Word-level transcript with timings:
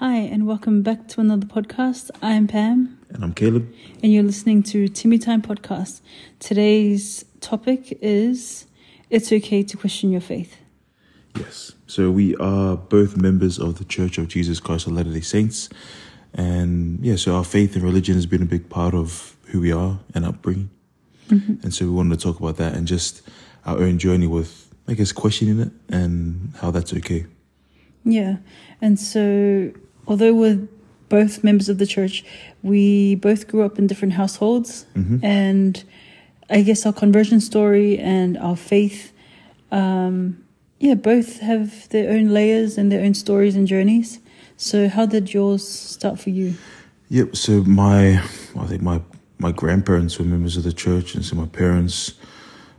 Hi, 0.00 0.16
and 0.16 0.46
welcome 0.46 0.80
back 0.82 1.08
to 1.08 1.20
another 1.20 1.46
podcast. 1.46 2.10
I'm 2.22 2.46
Pam, 2.46 2.98
And 3.10 3.22
I'm 3.22 3.34
Caleb. 3.34 3.70
and 4.02 4.10
you're 4.10 4.22
listening 4.22 4.62
to 4.64 4.88
Timmy 4.88 5.18
Time 5.18 5.42
Podcast. 5.42 6.00
Today's 6.38 7.26
topic 7.40 7.98
is 8.00 8.66
It's 9.10 9.30
okay 9.30 9.62
to 9.62 9.76
question 9.76 10.10
your 10.10 10.22
faith. 10.22 10.56
Yes. 11.36 11.72
So 11.86 12.10
we 12.10 12.34
are 12.36 12.76
both 12.78 13.18
members 13.18 13.58
of 13.58 13.76
the 13.78 13.84
Church 13.84 14.16
of 14.16 14.28
Jesus 14.28 14.58
Christ 14.58 14.86
of 14.86 14.94
Latter 14.94 15.12
day 15.12 15.20
Saints. 15.20 15.68
And 16.32 17.04
yeah, 17.04 17.16
so 17.16 17.36
our 17.36 17.44
faith 17.44 17.74
and 17.74 17.84
religion 17.84 18.14
has 18.14 18.24
been 18.24 18.40
a 18.42 18.46
big 18.46 18.70
part 18.70 18.94
of 18.94 19.36
who 19.48 19.60
we 19.60 19.70
are 19.70 20.00
and 20.14 20.24
upbringing. 20.24 20.70
Mm-hmm. 21.28 21.62
And 21.62 21.74
so 21.74 21.84
we 21.84 21.90
wanted 21.90 22.18
to 22.18 22.24
talk 22.24 22.40
about 22.40 22.56
that 22.56 22.74
and 22.74 22.86
just 22.86 23.20
our 23.66 23.78
own 23.78 23.98
journey 23.98 24.26
with, 24.26 24.72
I 24.88 24.94
guess, 24.94 25.12
questioning 25.12 25.60
it 25.60 25.72
and 25.90 26.54
how 26.60 26.70
that's 26.70 26.94
okay. 26.94 27.26
Yeah, 28.02 28.36
and 28.80 28.98
so 28.98 29.72
although 30.10 30.34
we're 30.34 30.68
both 31.08 31.42
members 31.42 31.68
of 31.68 31.78
the 31.78 31.86
church, 31.86 32.24
we 32.62 33.14
both 33.14 33.48
grew 33.48 33.62
up 33.62 33.78
in 33.78 33.86
different 33.86 34.14
households, 34.14 34.84
and 35.22 35.84
I 36.50 36.62
guess 36.62 36.84
our 36.84 36.92
conversion 36.92 37.40
story 37.40 37.98
and 37.98 38.36
our 38.36 38.56
faith, 38.56 39.12
um, 39.70 40.44
yeah, 40.80 40.94
both 40.94 41.38
have 41.40 41.88
their 41.90 42.10
own 42.10 42.28
layers 42.28 42.76
and 42.76 42.90
their 42.90 43.02
own 43.04 43.14
stories 43.14 43.54
and 43.54 43.66
journeys. 43.66 44.18
So, 44.56 44.88
how 44.88 45.06
did 45.06 45.32
yours 45.32 45.66
start 45.66 46.18
for 46.18 46.30
you? 46.30 46.54
Yep. 47.08 47.36
So 47.36 47.62
my, 47.64 48.18
I 48.58 48.66
think 48.66 48.82
my 48.82 49.00
my 49.38 49.52
grandparents 49.52 50.18
were 50.18 50.24
members 50.24 50.56
of 50.56 50.64
the 50.64 50.72
church, 50.72 51.14
and 51.14 51.24
so 51.24 51.36
my 51.36 51.46
parents 51.46 52.14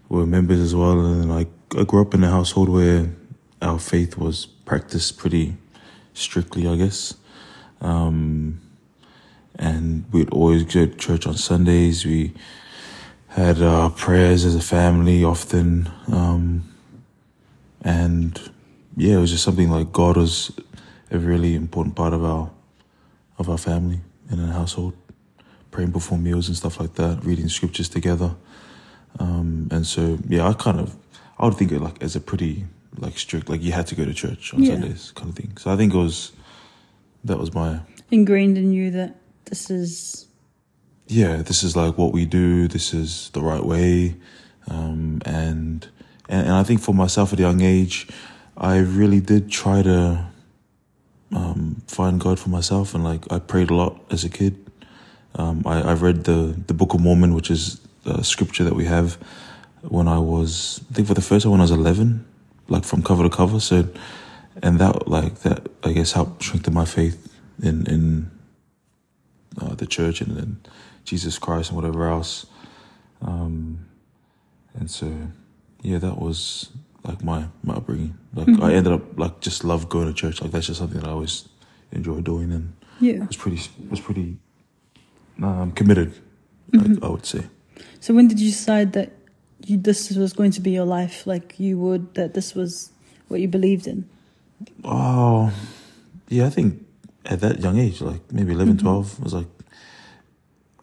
were 0.09 0.25
members 0.25 0.59
as 0.59 0.75
well. 0.75 0.99
And 0.99 1.31
I 1.31 1.47
I 1.79 1.83
grew 1.85 2.01
up 2.01 2.13
in 2.13 2.23
a 2.23 2.29
household 2.29 2.69
where 2.69 3.09
our 3.61 3.79
faith 3.79 4.17
was 4.17 4.45
practiced 4.45 5.17
pretty 5.17 5.55
strictly, 6.13 6.67
I 6.67 6.75
guess. 6.75 7.15
Um, 7.81 8.61
and 9.55 10.05
we'd 10.11 10.29
always 10.29 10.63
go 10.63 10.85
to 10.85 10.95
church 10.95 11.27
on 11.27 11.35
Sundays. 11.35 12.05
We 12.05 12.33
had 13.27 13.61
uh, 13.61 13.89
prayers 13.89 14.45
as 14.45 14.55
a 14.55 14.61
family 14.61 15.23
often, 15.23 15.89
um, 16.11 16.63
and 17.81 18.39
yeah, 18.95 19.15
it 19.17 19.19
was 19.19 19.31
just 19.31 19.43
something 19.43 19.69
like 19.69 19.91
God 19.91 20.17
was 20.17 20.51
a 21.11 21.17
really 21.17 21.55
important 21.55 21.95
part 21.95 22.13
of 22.13 22.23
our 22.23 22.49
of 23.37 23.49
our 23.49 23.57
family 23.57 24.01
and 24.29 24.39
in 24.39 24.47
our 24.47 24.53
household, 24.53 24.93
praying 25.71 25.91
before 25.91 26.17
meals 26.17 26.47
and 26.47 26.55
stuff 26.57 26.79
like 26.79 26.93
that, 26.95 27.23
reading 27.23 27.49
scriptures 27.49 27.89
together. 27.89 28.35
Um, 29.19 29.67
and 29.71 29.85
so, 29.85 30.19
yeah, 30.27 30.47
I 30.47 30.53
kind 30.53 30.79
of, 30.79 30.95
I 31.39 31.45
would 31.45 31.55
think 31.55 31.71
it 31.71 31.79
like 31.81 32.01
as 32.03 32.15
a 32.15 32.19
pretty 32.21 32.65
like 32.97 33.17
strict, 33.17 33.49
like 33.49 33.61
you 33.61 33.71
had 33.71 33.87
to 33.87 33.95
go 33.95 34.05
to 34.05 34.13
church 34.13 34.53
on 34.53 34.63
Yeah. 34.63 34.73
Sundays 34.73 35.11
kind 35.15 35.29
of 35.29 35.35
thing. 35.35 35.57
So 35.57 35.71
I 35.71 35.75
think 35.75 35.93
it 35.93 35.97
was, 35.97 36.31
that 37.23 37.37
was 37.37 37.53
my, 37.53 37.81
Ingrained 38.11 38.57
in 38.57 38.73
you 38.73 38.91
that 38.91 39.15
this 39.45 39.69
is, 39.69 40.27
yeah, 41.07 41.37
this 41.37 41.63
is 41.63 41.77
like 41.77 41.97
what 41.97 42.11
we 42.11 42.25
do. 42.25 42.67
This 42.67 42.93
is 42.93 43.29
the 43.29 43.41
right 43.41 43.63
way. 43.63 44.17
Um, 44.67 45.21
and, 45.25 45.87
and, 46.27 46.47
and 46.47 46.51
I 46.51 46.63
think 46.63 46.81
for 46.81 46.93
myself 46.93 47.31
at 47.31 47.39
a 47.39 47.43
young 47.43 47.61
age, 47.61 48.09
I 48.57 48.77
really 48.79 49.21
did 49.21 49.49
try 49.49 49.81
to, 49.81 50.27
um, 51.33 51.81
find 51.87 52.19
God 52.19 52.37
for 52.37 52.49
myself. 52.49 52.93
And 52.93 53.03
like, 53.03 53.31
I 53.31 53.39
prayed 53.39 53.69
a 53.69 53.75
lot 53.75 54.03
as 54.11 54.25
a 54.25 54.29
kid. 54.29 54.69
Um, 55.35 55.63
I, 55.65 55.81
I 55.81 55.93
read 55.93 56.25
the, 56.25 56.61
the 56.67 56.73
Book 56.73 56.93
of 56.93 56.99
Mormon, 56.99 57.33
which 57.33 57.49
is 57.49 57.79
a 58.05 58.25
scripture 58.25 58.65
that 58.65 58.75
we 58.75 58.85
have 58.85 59.17
when 59.83 60.09
I 60.09 60.19
was, 60.19 60.81
I 60.91 60.95
think 60.95 61.07
for 61.07 61.13
the 61.13 61.21
first 61.21 61.43
time 61.43 61.51
when 61.53 61.61
I 61.61 61.63
was 61.63 61.71
11, 61.71 62.25
like 62.67 62.83
from 62.83 63.01
cover 63.01 63.23
to 63.23 63.29
cover. 63.29 63.61
So, 63.61 63.87
and 64.61 64.79
that, 64.79 65.07
like, 65.07 65.39
that, 65.39 65.67
I 65.83 65.93
guess, 65.93 66.13
helped 66.13 66.43
strengthen 66.43 66.73
my 66.73 66.85
faith 66.85 67.33
in, 67.61 67.85
in, 67.87 68.31
uh, 69.59 69.75
the 69.75 69.85
church 69.85 70.21
and, 70.21 70.37
and 70.37 70.67
Jesus 71.03 71.37
Christ 71.37 71.69
and 71.69 71.77
whatever 71.77 72.07
else. 72.07 72.45
Um, 73.21 73.85
and 74.73 74.89
so, 74.89 75.11
yeah, 75.81 75.99
that 75.99 76.19
was 76.19 76.69
like 77.03 77.23
my, 77.23 77.47
my 77.63 77.75
upbringing. 77.75 78.17
Like, 78.33 78.47
I 78.61 78.73
ended 78.73 78.93
up, 78.93 79.17
like, 79.17 79.39
just 79.41 79.63
love 79.63 79.89
going 79.89 80.07
to 80.07 80.13
church. 80.13 80.41
Like, 80.41 80.51
that's 80.51 80.67
just 80.67 80.79
something 80.79 80.99
that 80.99 81.07
I 81.07 81.11
always 81.11 81.47
enjoy 81.91 82.21
doing 82.21 82.51
and 82.51 82.73
yeah. 82.99 83.25
was 83.25 83.35
pretty, 83.35 83.61
was 83.89 83.99
pretty, 83.99 84.37
um, 85.41 85.71
committed, 85.71 86.13
I, 86.73 86.97
I 87.01 87.09
would 87.09 87.25
say. 87.25 87.45
So, 87.99 88.13
when 88.13 88.27
did 88.27 88.39
you 88.39 88.49
decide 88.49 88.93
that 88.93 89.11
you, 89.65 89.77
this 89.77 90.11
was 90.11 90.33
going 90.33 90.51
to 90.51 90.61
be 90.61 90.71
your 90.71 90.85
life? 90.85 91.27
Like, 91.27 91.59
you 91.59 91.77
would, 91.79 92.13
that 92.15 92.33
this 92.33 92.55
was 92.55 92.91
what 93.27 93.41
you 93.41 93.47
believed 93.47 93.87
in? 93.87 94.07
Oh, 94.83 95.53
yeah, 96.29 96.45
I 96.45 96.49
think 96.49 96.85
at 97.25 97.39
that 97.41 97.59
young 97.59 97.77
age, 97.77 98.01
like 98.01 98.31
maybe 98.31 98.53
11, 98.53 98.75
mm-hmm. 98.75 98.85
12, 98.85 99.19
I 99.19 99.23
was 99.23 99.33
like, 99.33 99.47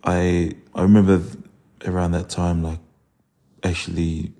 I, 0.05 0.53
I 0.75 0.83
remember 0.83 1.23
around 1.85 2.13
that 2.13 2.29
time, 2.29 2.63
like 2.63 2.79
actually 3.63 4.33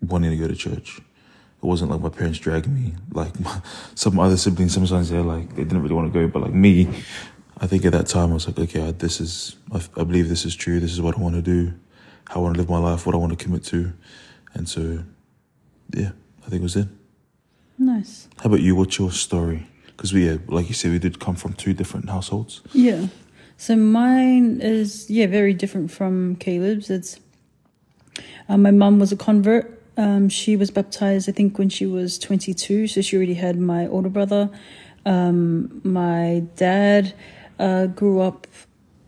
wanting 0.00 0.30
to 0.30 0.36
go 0.36 0.48
to 0.48 0.54
church. 0.54 0.98
It 0.98 1.66
wasn't 1.66 1.90
like 1.90 2.00
my 2.00 2.08
parents 2.08 2.38
dragging 2.38 2.74
me, 2.74 2.94
like 3.12 3.38
my, 3.40 3.62
some 3.94 4.18
other 4.18 4.36
siblings, 4.36 4.74
sometimes 4.74 5.10
they're 5.10 5.22
like, 5.22 5.50
they 5.50 5.64
didn't 5.64 5.82
really 5.82 5.94
want 5.94 6.12
to 6.12 6.18
go, 6.18 6.26
but 6.28 6.42
like 6.42 6.54
me, 6.54 6.88
I 7.58 7.66
think 7.66 7.84
at 7.84 7.92
that 7.92 8.08
time 8.08 8.30
I 8.30 8.34
was 8.34 8.46
like, 8.46 8.58
okay, 8.58 8.88
I- 8.88 8.92
this 8.92 9.20
is, 9.20 9.56
I, 9.72 9.80
I 9.96 10.04
believe 10.04 10.28
this 10.28 10.44
is 10.44 10.56
true. 10.56 10.80
This 10.80 10.92
is 10.92 11.00
what 11.00 11.16
I 11.16 11.20
want 11.20 11.36
to 11.36 11.42
do, 11.42 11.72
how 12.28 12.40
I 12.40 12.42
want 12.42 12.54
to 12.54 12.60
live 12.60 12.68
my 12.68 12.78
life, 12.78 13.06
what 13.06 13.14
I 13.14 13.18
want 13.18 13.38
to 13.38 13.42
commit 13.42 13.64
to. 13.64 13.92
And 14.54 14.68
so, 14.68 15.04
yeah, 15.94 16.10
I 16.44 16.50
think 16.50 16.60
it 16.60 16.62
was 16.62 16.76
it. 16.76 16.88
Nice. 17.82 18.28
How 18.38 18.46
about 18.46 18.60
you? 18.60 18.76
What's 18.76 18.96
your 18.98 19.10
story? 19.10 19.66
Because 19.86 20.12
we, 20.12 20.30
uh, 20.30 20.38
like 20.46 20.68
you 20.68 20.74
said, 20.74 20.92
we 20.92 21.00
did 21.00 21.18
come 21.18 21.34
from 21.34 21.52
two 21.54 21.74
different 21.74 22.08
households. 22.08 22.62
Yeah. 22.72 23.08
So 23.56 23.76
mine 23.76 24.60
is 24.60 25.10
yeah 25.10 25.26
very 25.26 25.52
different 25.52 25.90
from 25.90 26.36
Caleb's. 26.36 26.90
It's 26.90 27.18
uh, 28.48 28.56
my 28.56 28.70
mum 28.70 29.00
was 29.00 29.10
a 29.10 29.16
convert. 29.16 29.82
Um, 29.96 30.28
she 30.28 30.56
was 30.56 30.70
baptized 30.70 31.28
I 31.28 31.32
think 31.32 31.58
when 31.58 31.68
she 31.68 31.84
was 31.84 32.18
22, 32.18 32.86
so 32.86 33.00
she 33.02 33.16
already 33.16 33.34
had 33.34 33.58
my 33.58 33.86
older 33.88 34.08
brother. 34.08 34.48
Um, 35.04 35.80
my 35.84 36.44
dad 36.56 37.14
uh, 37.58 37.86
grew 37.86 38.20
up. 38.20 38.46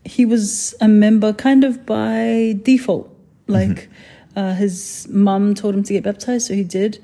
He 0.03 0.25
was 0.25 0.75
a 0.81 0.87
member 0.87 1.33
kind 1.33 1.63
of 1.63 1.85
by 1.85 2.59
default. 2.61 3.09
Like 3.47 3.89
uh, 4.35 4.53
his 4.53 5.07
mum 5.09 5.55
told 5.55 5.75
him 5.75 5.83
to 5.83 5.93
get 5.93 6.03
baptized, 6.03 6.47
so 6.47 6.53
he 6.53 6.63
did. 6.63 7.01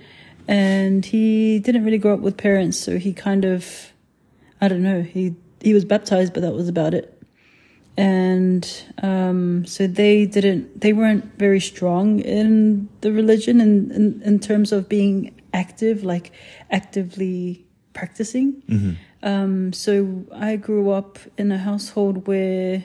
And 0.51 1.05
he 1.05 1.59
didn't 1.59 1.85
really 1.85 1.97
grow 1.97 2.13
up 2.13 2.19
with 2.19 2.35
parents, 2.35 2.77
so 2.77 2.97
he 2.97 3.13
kind 3.13 3.45
of 3.45 3.93
I 4.59 4.67
don't 4.67 4.83
know. 4.83 5.01
He 5.01 5.35
he 5.61 5.73
was 5.73 5.85
baptized, 5.85 6.33
but 6.33 6.41
that 6.41 6.53
was 6.53 6.67
about 6.67 6.93
it. 6.93 7.17
And 7.97 8.67
um, 9.01 9.65
so 9.65 9.87
they 9.87 10.25
didn't. 10.25 10.81
They 10.81 10.91
weren't 10.93 11.37
very 11.37 11.61
strong 11.61 12.19
in 12.19 12.89
the 12.99 13.11
religion, 13.11 13.61
in, 13.61 13.91
in 13.91 14.21
in 14.23 14.39
terms 14.39 14.71
of 14.73 14.89
being 14.89 15.33
active, 15.53 16.03
like 16.03 16.31
actively 16.69 17.65
practicing. 17.93 18.61
Um, 19.23 19.71
so 19.71 20.25
I 20.33 20.57
grew 20.57 20.89
up 20.91 21.17
in 21.37 21.51
a 21.51 21.57
household 21.57 22.27
where 22.27 22.83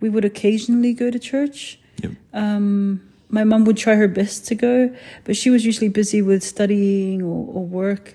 we 0.00 0.08
would 0.08 0.24
occasionally 0.24 0.94
go 0.94 1.10
to 1.10 1.18
church. 1.18 1.78
Yep. 2.02 2.12
Um, 2.32 3.00
my 3.28 3.44
mum 3.44 3.64
would 3.64 3.76
try 3.76 3.94
her 3.94 4.08
best 4.08 4.46
to 4.48 4.54
go, 4.54 4.94
but 5.24 5.36
she 5.36 5.50
was 5.50 5.64
usually 5.64 5.88
busy 5.88 6.22
with 6.22 6.42
studying 6.42 7.22
or, 7.22 7.46
or 7.54 7.64
work, 7.66 8.14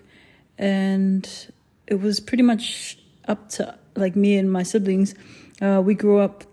and 0.57 1.27
it 1.87 2.01
was 2.01 2.19
pretty 2.19 2.43
much 2.43 2.97
up 3.27 3.49
to 3.49 3.77
like 3.95 4.15
me 4.15 4.37
and 4.37 4.51
my 4.51 4.63
siblings. 4.63 5.15
Uh, 5.61 5.81
we 5.83 5.93
grew 5.93 6.19
up 6.19 6.43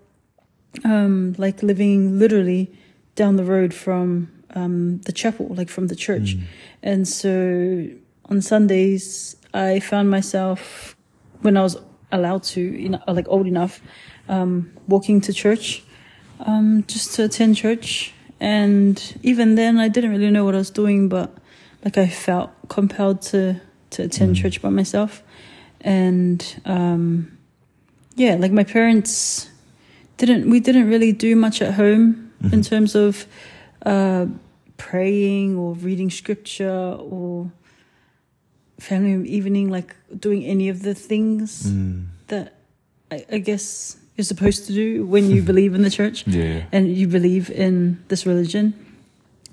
um, 0.84 1.34
like 1.38 1.62
living 1.62 2.18
literally 2.18 2.72
down 3.14 3.36
the 3.36 3.44
road 3.44 3.72
from 3.72 4.30
um, 4.54 4.98
the 5.02 5.12
chapel, 5.12 5.46
like 5.50 5.68
from 5.68 5.86
the 5.86 5.96
church, 5.96 6.36
and 6.82 7.06
so 7.06 7.88
on 8.26 8.42
Sundays 8.42 9.36
I 9.54 9.80
found 9.80 10.10
myself 10.10 10.96
when 11.40 11.56
I 11.56 11.62
was 11.62 11.76
allowed 12.12 12.42
to, 12.44 12.60
you 12.60 12.90
know, 12.90 13.02
like 13.06 13.26
old 13.28 13.46
enough, 13.46 13.80
um, 14.28 14.72
walking 14.88 15.20
to 15.22 15.32
church, 15.32 15.82
um, 16.40 16.84
just 16.86 17.14
to 17.14 17.24
attend 17.24 17.56
church. 17.56 18.12
And 18.40 19.18
even 19.22 19.54
then, 19.54 19.78
I 19.78 19.88
didn't 19.88 20.10
really 20.10 20.30
know 20.30 20.44
what 20.44 20.54
I 20.54 20.58
was 20.58 20.70
doing, 20.70 21.08
but 21.08 21.30
like 21.84 21.96
I 21.98 22.06
felt 22.08 22.50
compelled 22.68 23.22
to 23.32 23.60
to 23.90 24.02
attend 24.02 24.36
church 24.36 24.60
by 24.60 24.68
myself. 24.68 25.22
And 25.80 26.44
um, 26.64 27.38
yeah, 28.16 28.34
like 28.36 28.52
my 28.52 28.64
parents 28.64 29.48
didn't. 30.18 30.50
We 30.50 30.60
didn't 30.60 30.88
really 30.88 31.12
do 31.12 31.34
much 31.36 31.62
at 31.62 31.74
home 31.74 32.32
in 32.52 32.62
terms 32.62 32.94
of 32.94 33.26
uh, 33.86 34.26
praying 34.76 35.56
or 35.56 35.74
reading 35.74 36.10
scripture 36.10 36.96
or 36.98 37.50
family 38.78 39.26
evening, 39.28 39.70
like 39.70 39.96
doing 40.18 40.44
any 40.44 40.68
of 40.68 40.82
the 40.82 40.94
things 40.94 41.70
Mm. 41.72 42.06
that 42.28 42.52
I, 43.10 43.24
I 43.32 43.38
guess 43.38 43.96
you're 44.16 44.24
supposed 44.24 44.66
to 44.66 44.72
do 44.72 45.04
when 45.06 45.30
you 45.30 45.42
believe 45.50 45.74
in 45.74 45.82
the 45.82 45.90
church 45.90 46.26
Yeah. 46.26 46.64
and 46.72 46.94
you 46.96 47.06
believe 47.06 47.50
in 47.50 48.02
this 48.08 48.26
religion. 48.26 48.72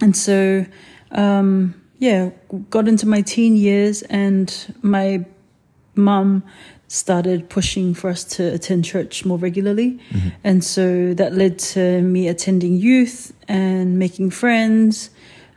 And 0.02 0.16
so, 0.16 0.66
um, 1.12 1.76
yeah, 2.00 2.30
got 2.70 2.88
into 2.88 3.08
my 3.08 3.22
teen 3.22 3.56
years, 3.56 4.02
and 4.04 4.54
my 4.82 5.26
mum 5.96 6.44
started 6.88 7.50
pushing 7.50 7.94
for 7.94 8.10
us 8.10 8.24
to 8.24 8.54
attend 8.54 8.86
church 8.86 9.26
more 9.26 9.38
regularly. 9.38 10.00
And 10.44 10.64
so 10.64 11.14
that 11.16 11.34
led 11.34 11.58
to 11.74 12.02
me 12.02 12.28
attending 12.28 12.76
youth 12.76 13.34
and 13.48 13.98
making 13.98 14.32
friends. 14.32 15.10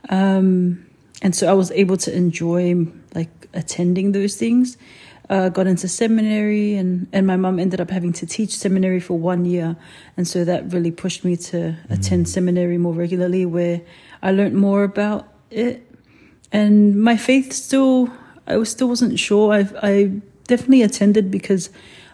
Um, 0.09 0.85
and 1.21 1.35
so 1.35 1.47
I 1.49 1.53
was 1.53 1.69
able 1.71 1.97
to 1.97 2.15
enjoy 2.15 2.87
like 3.13 3.29
attending 3.53 4.13
those 4.13 4.35
things. 4.35 4.77
Uh, 5.29 5.49
got 5.49 5.67
into 5.67 5.89
seminary 5.89 6.75
and, 6.75 7.05
and 7.11 7.27
my 7.27 7.35
mum 7.35 7.59
ended 7.59 7.81
up 7.81 7.89
having 7.89 8.13
to 8.13 8.25
teach 8.25 8.55
seminary 8.55 9.01
for 9.01 9.19
one 9.19 9.43
year. 9.43 9.75
And 10.15 10.25
so 10.25 10.45
that 10.45 10.71
really 10.71 10.91
pushed 10.91 11.25
me 11.25 11.35
to 11.35 11.75
attend 11.89 12.29
seminary 12.29 12.77
more 12.77 12.93
regularly 12.93 13.45
where 13.45 13.81
I 14.21 14.31
learned 14.31 14.55
more 14.55 14.85
about 14.85 15.27
it. 15.51 15.85
And 16.53 17.01
my 17.01 17.17
faith 17.17 17.51
still, 17.51 18.09
I 18.47 18.55
was 18.55 18.71
still 18.71 18.87
wasn't 18.87 19.19
sure. 19.19 19.53
I, 19.53 19.67
I 19.83 20.11
definitely 20.45 20.83
attended 20.83 21.29
because 21.29 21.71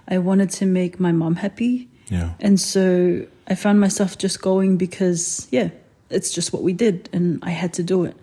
I 0.07 0.17
wanted 0.17 0.49
to 0.51 0.65
make 0.65 0.99
my 0.99 1.11
mum 1.11 1.35
happy. 1.35 1.89
Yeah. 2.09 2.33
And 2.39 2.59
so 2.59 3.27
I 3.47 3.55
found 3.55 3.79
myself 3.79 4.17
just 4.17 4.41
going 4.41 4.77
because, 4.77 5.47
yeah, 5.51 5.69
it's 6.09 6.31
just 6.31 6.51
what 6.51 6.63
we 6.63 6.73
did 6.73 7.09
and 7.13 7.39
I 7.43 7.51
had 7.51 7.73
to 7.73 7.83
do 7.83 8.05
it. 8.05 8.17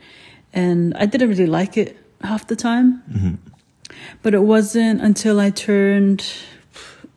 And 0.52 0.94
I 0.94 1.06
didn't 1.06 1.28
really 1.28 1.46
like 1.46 1.76
it 1.76 1.96
half 2.22 2.46
the 2.48 2.56
time. 2.56 3.02
Mm-hmm. 3.10 3.34
But 4.22 4.34
it 4.34 4.42
wasn't 4.42 5.00
until 5.00 5.40
I 5.40 5.50
turned 5.50 6.24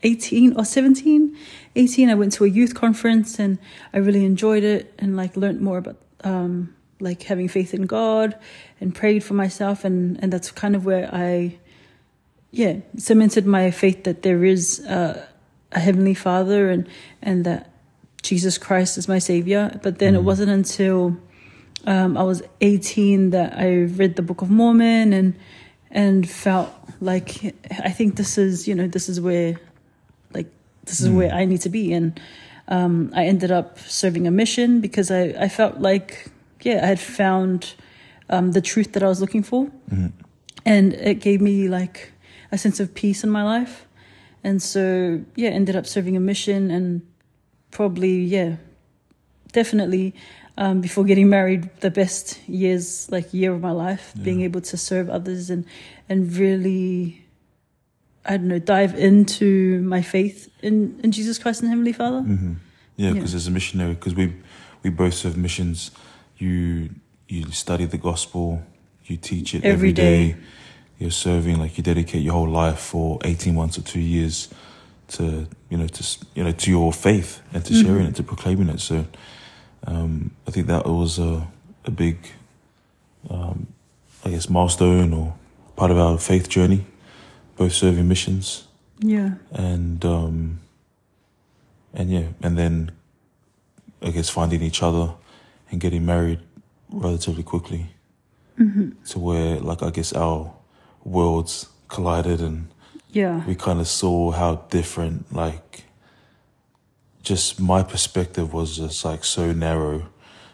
18 0.04 0.58
or 0.58 0.66
17. 0.66 1.36
18, 1.76 2.10
I 2.10 2.16
went 2.16 2.34
to 2.34 2.46
a 2.46 2.48
youth 2.48 2.76
conference 2.76 3.40
and 3.40 3.58
I 3.94 3.98
really 3.98 4.26
enjoyed 4.26 4.64
it 4.64 4.94
and 5.00 5.16
like 5.16 5.36
learned 5.36 5.62
more 5.62 5.78
about 5.78 5.98
um, 6.24 6.76
like 7.00 7.24
having 7.24 7.48
faith 7.48 7.74
in 7.74 7.86
God 7.86 8.38
and 8.80 8.94
prayed 8.94 9.24
for 9.24 9.34
myself. 9.34 9.84
And, 9.84 10.22
and 10.22 10.32
that's 10.32 10.52
kind 10.52 10.76
of 10.76 10.86
where 10.86 11.10
I, 11.14 11.58
yeah, 12.52 12.78
cemented 12.98 13.46
my 13.46 13.72
faith 13.72 14.04
that 14.04 14.22
there 14.22 14.44
is 14.44 14.86
uh, 14.86 15.26
a 15.72 15.80
heavenly 15.80 16.14
father 16.14 16.70
and, 16.70 16.88
and 17.22 17.46
that 17.46 17.72
Jesus 18.22 18.58
Christ 18.58 18.98
is 18.98 19.08
my 19.08 19.20
savior. 19.20 19.80
But 19.82 20.00
then 20.00 20.16
it 20.16 20.24
wasn't 20.24 20.52
until 20.52 21.18
um, 21.86 22.18
I 22.18 22.24
was 22.24 22.44
18 22.62 23.32
that 23.32 23.58
I 23.58 23.84
read 23.84 24.16
the 24.16 24.22
Book 24.22 24.42
of 24.42 24.50
Mormon 24.50 25.12
and 25.12 25.36
and 25.94 26.28
felt 26.28 26.72
like 27.00 27.56
I 27.84 27.92
think 27.92 28.18
this 28.18 28.38
is 28.38 28.68
you 28.68 28.76
know 28.76 28.88
this 28.88 29.08
is 29.08 29.22
where 29.22 29.56
like 30.34 30.48
this 30.86 31.00
is 31.00 31.10
where 31.10 31.32
I 31.32 31.46
need 31.46 31.62
to 31.62 31.70
be. 31.70 31.94
And 31.94 32.20
um, 32.68 33.12
I 33.16 33.26
ended 33.26 33.52
up 33.52 33.80
serving 33.80 34.28
a 34.28 34.32
mission 34.32 34.82
because 34.82 35.12
I, 35.12 35.36
I 35.40 35.48
felt 35.48 35.80
like 35.80 36.32
yeah 36.62 36.84
I 36.84 36.88
had 36.88 37.00
found 37.00 37.76
um, 38.30 38.52
the 38.52 38.62
truth 38.62 38.94
that 38.94 39.04
I 39.04 39.08
was 39.08 39.22
looking 39.22 39.44
for. 39.44 39.72
And 40.66 40.94
it 40.94 41.20
gave 41.20 41.42
me 41.42 41.70
like 41.70 42.14
a 42.52 42.58
sense 42.58 42.80
of 42.80 42.94
peace 42.96 43.24
in 43.24 43.30
my 43.30 43.44
life. 43.44 43.86
And 44.44 44.62
so 44.62 45.24
yeah 45.36 45.50
ended 45.50 45.76
up 45.76 45.86
serving 45.86 46.18
a 46.18 46.20
mission 46.20 46.72
and 46.72 47.02
probably 47.72 48.20
yeah 48.20 48.56
definitely 49.52 50.16
um, 50.58 50.82
before 50.82 51.04
getting 51.04 51.30
married 51.30 51.70
the 51.82 51.90
best 51.92 52.40
years 52.48 53.10
like 53.12 53.34
year 53.34 53.54
of 53.54 53.62
my 53.62 53.72
life 53.72 54.14
being 54.22 54.42
able 54.42 54.62
to 54.62 54.78
serve 54.78 55.10
others 55.10 55.50
and 55.50 55.66
and 56.10 56.36
really 56.38 57.26
i 58.26 58.38
don't 58.38 58.48
know 58.48 58.60
dive 58.60 58.94
into 58.96 59.82
my 59.84 60.02
faith 60.02 60.50
in 60.62 61.00
in 61.04 61.12
jesus 61.12 61.38
christ 61.40 61.62
and 61.62 61.70
heavenly 61.70 61.94
father 61.94 62.22
Mm-hmm. 62.22 62.54
Yeah, 62.96 63.08
Yeah. 63.08 63.14
because 63.14 63.34
as 63.36 63.48
a 63.48 63.52
missionary, 63.52 63.94
because 63.96 64.14
we 64.16 64.34
we 64.84 64.90
both 64.92 65.14
serve 65.16 65.36
missions. 65.38 65.90
You 66.38 66.90
you 67.28 67.50
study 67.52 67.86
the 67.88 67.98
gospel, 67.98 68.62
you 69.06 69.18
teach 69.18 69.56
it 69.56 69.64
Every 69.64 69.74
every 69.74 69.94
day. 69.94 70.34
day. 70.34 70.36
You're 71.00 71.12
serving 71.12 71.58
like 71.60 71.76
you 71.78 71.84
dedicate 71.84 72.22
your 72.22 72.34
whole 72.34 72.50
life 72.66 72.78
for 72.80 73.18
eighteen 73.24 73.56
months 73.56 73.78
or 73.80 73.82
two 73.82 74.00
years 74.00 74.48
to 75.08 75.24
you 75.72 75.78
know 75.80 75.88
to 75.88 76.04
you 76.36 76.44
know 76.44 76.52
to 76.52 76.70
your 76.70 76.94
faith 76.94 77.42
and 77.54 77.66
to 77.66 77.74
sharing 77.74 78.06
it, 78.06 78.16
to 78.16 78.24
proclaiming 78.24 78.70
it. 78.70 78.80
So 78.80 79.06
um, 79.86 80.32
I 80.48 80.52
think 80.52 80.68
that 80.68 80.86
was 80.86 81.20
a 81.20 81.48
a 81.86 81.92
big, 81.92 82.18
um, 83.30 83.68
I 84.24 84.30
guess, 84.30 84.50
milestone 84.50 85.14
or 85.14 85.36
part 85.76 85.92
of 85.92 85.98
our 85.98 86.18
faith 86.18 86.50
journey. 86.50 86.86
Both 87.58 87.74
serving 87.74 88.08
missions. 88.08 88.68
Yeah. 89.00 89.36
And 89.52 90.04
um 90.06 90.60
and 91.94 92.10
yeah 92.10 92.28
and 92.42 92.58
then 92.58 92.92
i 94.02 94.10
guess 94.10 94.30
finding 94.30 94.62
each 94.62 94.82
other 94.82 95.14
and 95.72 95.80
getting 95.80 96.06
married 96.06 96.40
relatively 96.90 97.44
quickly 97.44 97.88
to 99.08 99.20
where 99.20 99.60
like 99.60 99.82
i 99.84 99.90
guess 99.90 100.14
our 100.14 100.54
worlds 101.04 101.68
collided 101.88 102.42
and 102.42 102.68
yeah. 103.12 103.46
we 103.46 103.54
kind 103.56 103.80
of 103.80 103.88
saw 103.88 104.32
how 104.32 104.56
different 104.70 105.32
like 105.34 105.84
just 107.24 107.60
my 107.60 107.82
perspective 107.84 108.54
was 108.54 108.78
just 108.78 109.04
like 109.06 109.24
so 109.24 109.52
narrow. 109.52 110.04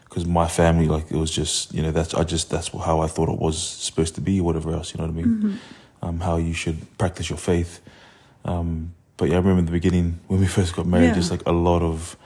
Because 0.05 0.25
my 0.25 0.47
family 0.47 0.87
like 0.87 1.11
it 1.11 1.17
was 1.17 1.29
just 1.29 1.71
you 1.71 1.83
know 1.83 1.91
that's 1.91 2.15
i 2.15 2.23
just 2.23 2.49
that's 2.49 2.69
how 2.69 2.99
i 2.99 3.05
thought 3.05 3.29
it 3.29 3.37
was 3.37 3.61
supposed 3.61 4.15
to 4.15 4.21
be 4.21 4.41
whatever 4.41 4.71
else 4.73 4.91
you 4.91 4.97
know 4.97 5.05
what 5.05 5.13
i 5.13 5.21
mean? 5.21 5.59
Um, 6.01 6.19
how 6.19 6.37
you 6.37 6.53
should 6.53 6.79
practice 6.97 7.29
your 7.29 7.37
faith. 7.37 7.79
Um, 8.43 8.95
but 9.17 9.29
yeah 9.29 9.35
i 9.35 9.37
remember 9.37 9.59
in 9.59 9.65
the 9.65 9.71
beginning 9.71 10.19
when 10.27 10.39
we 10.39 10.47
first 10.57 10.75
got 10.75 10.87
married 10.87 11.09
Yeah. 11.09 11.13
just 11.13 11.29
like 11.29 11.43
a 11.45 11.51
lot 11.51 11.83
of 11.83 12.17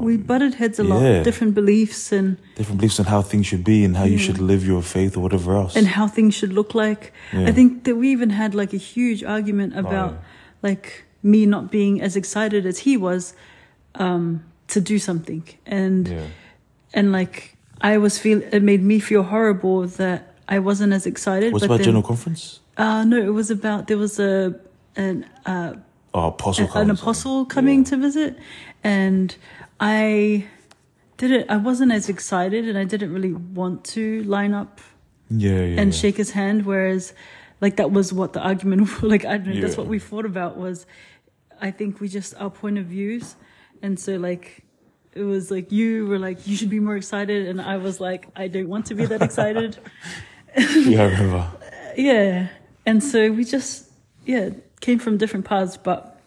we 0.00 0.16
butted 0.16 0.54
heads 0.54 0.78
a 0.78 0.84
lot. 0.84 1.24
different 1.24 1.54
beliefs 1.54 2.12
and 2.12 2.36
different 2.56 2.78
beliefs 2.80 2.98
on 3.00 3.06
how 3.06 3.22
things 3.22 3.46
should 3.46 3.64
be 3.64 3.84
and 3.86 3.96
how 3.96 4.04
you 4.04 4.18
should 4.18 4.38
live 4.38 4.66
your 4.66 4.82
faith 4.82 5.16
or 5.16 5.20
whatever 5.20 5.54
else. 5.54 5.76
And 5.76 5.86
how 5.86 6.08
things 6.08 6.34
should 6.34 6.52
look 6.52 6.74
like. 6.74 7.12
Yeah. 7.32 7.48
i 7.48 7.52
think 7.52 7.84
that 7.84 7.96
we 7.96 8.10
even 8.10 8.30
had 8.30 8.54
like 8.54 8.72
a 8.74 8.82
huge 8.94 9.24
argument 9.24 9.72
about 9.78 10.12
yeah. 10.12 10.18
like 10.68 11.04
me 11.22 11.46
not 11.46 11.70
being 11.70 12.02
as 12.02 12.16
excited 12.16 12.66
as 12.66 12.80
he 12.80 12.96
was 12.96 13.34
um 13.98 14.42
to 14.68 14.80
do 14.80 14.98
something 14.98 15.42
and 15.66 16.08
yeah 16.08 16.26
and 16.94 17.12
like 17.12 17.56
I 17.80 17.98
was 17.98 18.18
feel 18.18 18.42
it 18.42 18.62
made 18.62 18.82
me 18.82 18.98
feel 18.98 19.22
horrible 19.22 19.86
that 19.86 20.34
I 20.48 20.58
wasn't 20.58 20.92
as 20.92 21.04
excited. 21.06 21.52
what's 21.52 21.62
but 21.62 21.66
about 21.66 21.78
then, 21.78 21.84
general 21.84 22.02
conference 22.02 22.60
Uh, 22.78 23.04
no, 23.04 23.16
it 23.18 23.34
was 23.34 23.50
about 23.50 23.86
there 23.88 23.98
was 23.98 24.18
a 24.18 24.54
an 24.96 25.26
uh, 25.46 25.74
oh 26.14 26.28
apostle 26.28 26.66
an, 26.74 26.82
an 26.82 26.90
apostle 26.90 27.44
coming 27.44 27.80
Yeah. 27.80 27.90
to 27.90 27.96
visit, 27.98 28.38
and 28.82 29.34
I 29.80 30.46
didn't. 31.16 31.50
I 31.50 31.56
wasn't 31.56 31.92
as 31.92 32.08
excited, 32.08 32.68
and 32.68 32.76
I 32.78 32.84
didn't 32.84 33.12
really 33.12 33.32
want 33.32 33.84
to 33.96 34.22
line 34.24 34.54
up 34.54 34.80
yeah 35.30 35.50
yeah 35.72 35.80
and 35.80 35.94
shake 35.94 36.16
his 36.16 36.30
hand. 36.30 36.64
Whereas, 36.66 37.12
like 37.60 37.76
that 37.76 37.90
was 37.90 38.12
what 38.12 38.32
the 38.32 38.40
argument. 38.40 38.88
Like 39.02 39.24
I 39.24 39.36
don't 39.38 39.54
know. 39.54 39.60
That's 39.60 39.76
what 39.76 39.86
we 39.88 39.98
fought 39.98 40.26
about. 40.26 40.56
Was 40.56 40.86
I 41.60 41.70
think 41.70 42.00
we 42.00 42.08
just 42.08 42.34
our 42.42 42.50
point 42.50 42.78
of 42.78 42.86
views, 42.86 43.36
and 43.82 43.98
so 43.98 44.16
like. 44.16 44.64
It 45.14 45.24
was 45.24 45.50
like 45.50 45.72
you 45.72 46.06
were 46.06 46.18
like 46.18 46.46
you 46.46 46.54
should 46.54 46.70
be 46.70 46.78
more 46.78 46.94
excited, 46.94 47.48
and 47.48 47.60
I 47.60 47.78
was 47.78 47.98
like 47.98 48.28
I 48.36 48.46
don't 48.46 48.68
want 48.68 48.86
to 48.86 48.94
be 48.94 49.04
that 49.06 49.20
excited. 49.20 49.76
yeah 50.56 51.02
i 51.02 51.06
remember 51.06 51.50
yeah 51.96 52.48
and 52.86 53.02
so 53.02 53.30
we 53.32 53.44
just 53.44 53.90
yeah 54.26 54.50
came 54.80 54.98
from 54.98 55.16
different 55.18 55.44
paths 55.44 55.76
but 55.76 56.20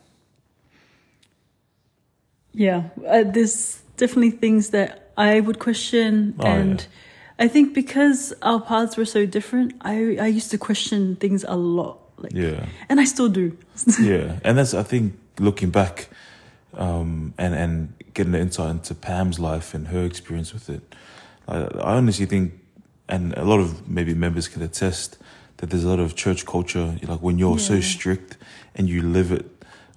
yeah 2.53 2.84
uh, 3.08 3.24
there's 3.24 3.81
definitely 3.98 4.31
things 4.31 4.72
that 4.72 5.12
i 5.17 5.39
would 5.39 5.60
question 5.60 6.36
Oh, 6.39 6.46
and 6.48 6.81
yeah. 6.81 7.46
i 7.46 7.48
think 7.48 7.74
because 7.74 8.34
our 8.41 8.60
paths 8.62 8.98
were 8.98 9.05
so 9.05 9.25
different 9.25 9.74
i 9.81 10.17
i 10.20 10.27
used 10.27 10.51
to 10.51 10.58
question 10.58 11.15
things 11.15 11.46
a 11.48 11.55
lot 11.55 12.00
like 12.17 12.34
yeah 12.34 12.65
and 12.89 13.00
i 13.00 13.05
still 13.05 13.29
do 13.29 13.58
yeah, 14.00 14.38
and 14.43 14.58
that's 14.58 14.74
I 14.75 14.84
think 14.84 15.17
looking 15.39 15.72
back, 15.72 16.10
um, 16.77 17.33
and 17.37 17.53
and 17.55 17.93
getting 18.13 18.31
the 18.33 18.39
insight 18.39 18.71
into 18.71 18.93
Pam's 18.95 19.39
life 19.39 19.73
and 19.73 19.87
her 19.87 20.03
experience 20.05 20.53
with 20.53 20.69
it. 20.69 20.95
I, 21.47 21.57
I 21.61 21.95
honestly 21.97 22.25
think, 22.25 22.53
and 23.07 23.33
a 23.37 23.45
lot 23.45 23.59
of 23.59 23.87
maybe 23.87 24.13
members 24.13 24.47
can 24.47 24.61
attest 24.61 25.17
that 25.57 25.69
there's 25.69 25.83
a 25.83 25.89
lot 25.89 25.99
of 25.99 26.15
church 26.15 26.45
culture. 26.45 26.97
Like 27.03 27.21
when 27.21 27.37
you're 27.37 27.59
so 27.59 27.79
strict 27.81 28.37
and 28.75 28.89
you 28.89 29.01
live 29.01 29.31
it, 29.31 29.45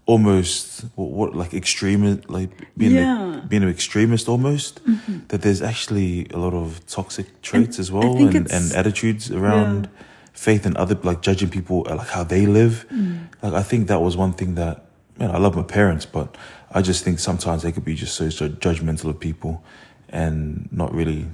almost 0.07 0.85
what, 0.95 1.11
what 1.11 1.35
like 1.35 1.55
extreme, 1.55 2.23
like 2.29 2.51
being 2.77 2.93
Yeah. 2.95 3.17
Mm-hmm. 3.17 3.39
a, 3.39 3.49
being 3.49 3.63
an 3.63 3.69
extremist 3.69 4.29
almost. 4.29 4.81
That 5.29 5.43
there's 5.43 5.63
actually 5.63 6.27
a 6.31 6.39
lot 6.39 6.55
of 6.55 6.85
toxic 6.87 7.41
traits 7.43 7.79
as 7.79 7.91
well, 7.91 8.17
and, 8.17 8.51
and 8.53 8.73
attitudes 8.73 9.31
around 9.31 9.89
faith 10.33 10.67
and 10.67 10.77
other 10.77 10.97
like 11.03 11.23
judging 11.23 11.49
people 11.49 11.87
uh, 11.89 11.97
like 11.97 12.09
how 12.09 12.25
they 12.25 12.47
live. 12.47 12.87
Mm. 12.93 13.29
Like 13.43 13.55
I 13.55 13.63
think 13.63 13.89
that 13.89 14.01
was 14.03 14.17
one 14.17 14.33
thing 14.33 14.55
that 14.57 14.85
man, 15.19 15.31
I 15.31 15.39
love 15.39 15.55
my 15.57 15.63
parents, 15.63 16.07
but 16.07 16.37
I 16.71 16.83
just 16.83 17.05
think 17.05 17.19
sometimes 17.19 17.63
they 17.63 17.73
could 17.73 17.85
be 17.85 17.95
just 17.95 18.15
so, 18.17 18.31
so 18.31 18.49
judgmental 18.49 19.11
of 19.11 19.21
people 19.21 19.63
and 20.09 20.69
not 20.73 20.93
really 20.95 21.27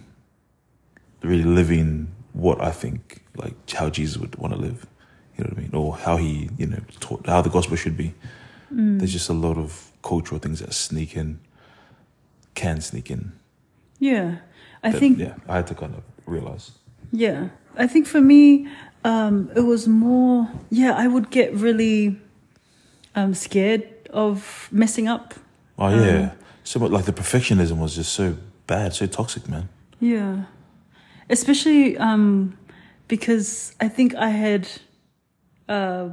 really 1.23 1.45
living 1.45 2.09
what 2.33 2.61
I 2.63 2.71
think 2.71 3.23
like 3.37 3.55
how 3.71 3.91
Jesus 3.91 4.17
would 4.17 4.37
want 4.37 4.55
to 4.55 4.59
live. 4.61 4.87
You 5.37 5.45
know 5.45 5.51
what 5.51 5.59
I 5.59 5.61
mean? 5.63 5.75
Or 5.75 5.97
how 5.97 6.17
he, 6.17 6.49
you 6.59 6.67
know, 6.67 6.79
taught 7.01 7.27
how 7.27 7.43
the 7.43 7.51
gospel 7.51 7.77
should 7.77 7.97
be. 7.97 8.15
Mm. 8.73 8.99
There's 8.99 9.13
just 9.13 9.29
a 9.29 9.33
lot 9.35 9.57
of 9.59 9.91
cultural 10.03 10.39
things 10.41 10.61
that 10.61 10.73
sneak 10.73 11.17
in, 11.17 11.41
can 12.55 12.81
sneak 12.81 13.11
in. 13.11 13.33
yeah 13.99 14.37
i 14.83 14.91
that- 14.91 14.99
think 14.99 15.19
yeah, 15.19 15.35
I 15.49 15.57
had 15.57 15.67
to 15.69 15.75
kind 15.75 15.95
of 15.95 16.03
realize. 16.27 16.73
Yeah, 17.13 17.49
I 17.77 17.87
think 17.87 18.07
for 18.07 18.21
me, 18.21 18.67
Um, 19.03 19.51
it 19.57 19.61
was 19.65 19.89
more, 19.89 20.49
yeah, 20.71 20.93
I 20.93 21.07
would 21.09 21.31
get 21.31 21.55
really 21.55 22.19
um, 23.14 23.35
scared 23.35 23.87
of 24.11 24.69
messing 24.71 25.09
up. 25.09 25.35
Oh 25.79 25.88
yeah. 25.88 26.33
So 26.64 26.79
but 26.81 26.90
like 26.90 27.05
the 27.05 27.12
perfectionism 27.12 27.79
was 27.79 27.95
just 27.97 28.12
so 28.12 28.37
bad, 28.67 28.95
so 28.95 29.07
toxic, 29.07 29.49
man. 29.49 29.69
Yeah. 29.99 30.45
Especially 31.29 31.97
um, 31.99 32.57
because 33.09 33.75
I 33.81 33.88
think 33.88 34.14
I 34.14 34.31
had, 34.31 34.69
uh, 35.69 36.11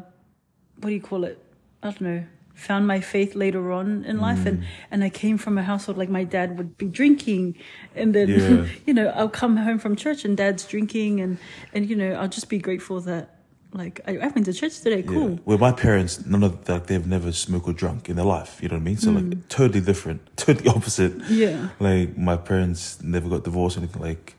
what 0.79 0.89
do 0.89 0.93
you 0.95 1.01
call 1.01 1.23
it? 1.23 1.43
I 1.81 1.87
don't 1.91 2.01
know. 2.01 2.23
Found 2.55 2.87
my 2.87 2.99
faith 3.01 3.35
later 3.35 3.71
on 3.71 4.03
in 4.05 4.17
life, 4.19 4.47
and 4.47 4.63
and 4.89 5.03
I 5.03 5.09
came 5.09 5.37
from 5.37 5.59
a 5.59 5.63
household 5.63 5.95
like 5.95 6.09
my 6.09 6.23
dad 6.23 6.57
would 6.57 6.75
be 6.75 6.87
drinking, 6.87 7.55
and 7.95 8.15
then 8.15 8.29
Yeah. 8.29 8.65
you 8.87 8.93
know 8.95 9.07
I'll 9.09 9.29
come 9.29 9.57
home 9.57 9.77
from 9.77 9.95
church 9.95 10.25
and 10.25 10.35
dad's 10.35 10.65
drinking, 10.65 11.21
and 11.21 11.37
and 11.71 11.87
you 11.87 11.95
know 11.95 12.13
I'll 12.13 12.27
just 12.27 12.49
be 12.49 12.57
grateful 12.57 12.99
that 13.01 13.36
like 13.73 13.99
I, 14.07 14.17
I 14.17 14.27
went 14.27 14.45
to 14.45 14.53
church 14.53 14.79
today. 14.81 15.03
Cool. 15.03 15.31
Yeah. 15.31 15.37
Well, 15.45 15.57
my 15.57 15.71
parents, 15.71 16.25
none 16.25 16.43
of 16.43 16.67
like 16.69 16.87
they've 16.87 17.05
never 17.05 17.31
smoked 17.31 17.67
or 17.67 17.73
drunk 17.73 18.09
in 18.09 18.15
their 18.15 18.25
life. 18.25 18.59
You 18.61 18.69
know 18.69 18.75
what 18.75 18.81
I 18.81 18.85
mean? 18.85 18.97
So 18.97 19.11
Mm. 19.11 19.29
like 19.31 19.49
totally 19.49 19.81
different, 19.81 20.21
totally 20.37 20.69
opposite. 20.69 21.13
Yeah. 21.29 21.69
Like 21.79 22.17
my 22.17 22.37
parents 22.37 23.01
never 23.01 23.29
got 23.29 23.43
divorced 23.43 23.77
or 23.77 23.81
anything. 23.81 24.01
Like 24.01 24.35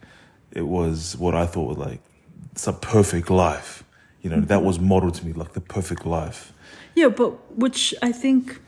it 0.53 0.67
was 0.67 1.17
what 1.17 1.35
I 1.35 1.47
thought 1.47 1.69
was 1.69 1.79
like 1.79 2.01
it's 2.53 2.67
a 2.67 2.73
perfect 2.73 3.31
life. 3.31 3.85
You 4.23 4.31
know, 4.31 4.41
that 4.41 4.63
was 4.65 4.81
modeled 4.81 5.15
to 5.15 5.27
me 5.27 5.33
like 5.33 5.53
the 5.53 5.61
perfect 5.61 6.05
life. 6.05 6.53
Yeah, 6.95 7.09
but 7.09 7.57
which 7.57 7.95
I 8.03 8.11
think 8.13 8.61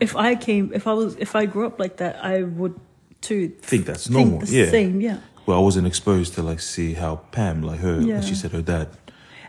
if 0.00 0.14
I 0.14 0.34
came, 0.34 0.72
if 0.74 0.86
I 0.86 0.92
was, 0.92 1.16
if 1.16 1.34
I 1.34 1.46
grew 1.46 1.66
up 1.66 1.78
like 1.80 1.96
that, 1.96 2.22
I 2.22 2.42
would 2.42 2.78
too 3.22 3.48
Think 3.62 3.86
that's 3.86 4.06
think 4.08 4.28
normal. 4.28 4.40
the 4.46 4.52
yeah. 4.52 4.70
same. 4.70 5.00
Yeah. 5.00 5.20
Well, 5.46 5.58
I 5.58 5.62
wasn't 5.62 5.86
exposed 5.86 6.34
to 6.34 6.42
like 6.42 6.60
see 6.60 6.92
how 6.92 7.16
Pam, 7.32 7.62
like 7.62 7.80
her, 7.80 8.00
Yeah. 8.02 8.16
like 8.16 8.24
she 8.24 8.34
said, 8.34 8.50
her 8.52 8.60
dad. 8.60 8.88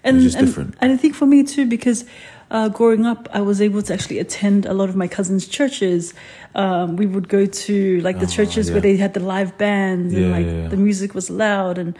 And, 0.03 0.23
It's 0.23 0.35
and, 0.35 0.45
different. 0.47 0.75
and 0.81 0.91
I 0.91 0.97
think 0.97 1.15
for 1.15 1.25
me 1.25 1.43
too, 1.43 1.65
because 1.65 2.05
uh, 2.49 2.69
growing 2.69 3.05
up, 3.05 3.27
I 3.33 3.41
was 3.41 3.61
able 3.61 3.81
to 3.81 3.93
actually 3.93 4.19
attend 4.19 4.65
a 4.65 4.73
lot 4.73 4.87
of 4.89 4.95
my 4.95 5.07
cousins' 5.07 5.47
churches. 5.47 6.13
Um, 6.55 6.95
we 6.95 7.05
would 7.05 7.27
go 7.27 7.45
to 7.45 7.99
like 8.01 8.19
the 8.19 8.25
Ah, 8.25 8.29
churches 8.37 8.71
where 8.71 8.81
they 8.81 8.95
had 8.97 9.13
the 9.13 9.19
live 9.19 9.57
bands 9.57 10.13
and 10.13 10.31
like 10.31 10.45
yeah, 10.45 10.61
yeah. 10.63 10.67
the 10.69 10.77
music 10.77 11.13
was 11.13 11.29
loud 11.29 11.77
and. 11.77 11.97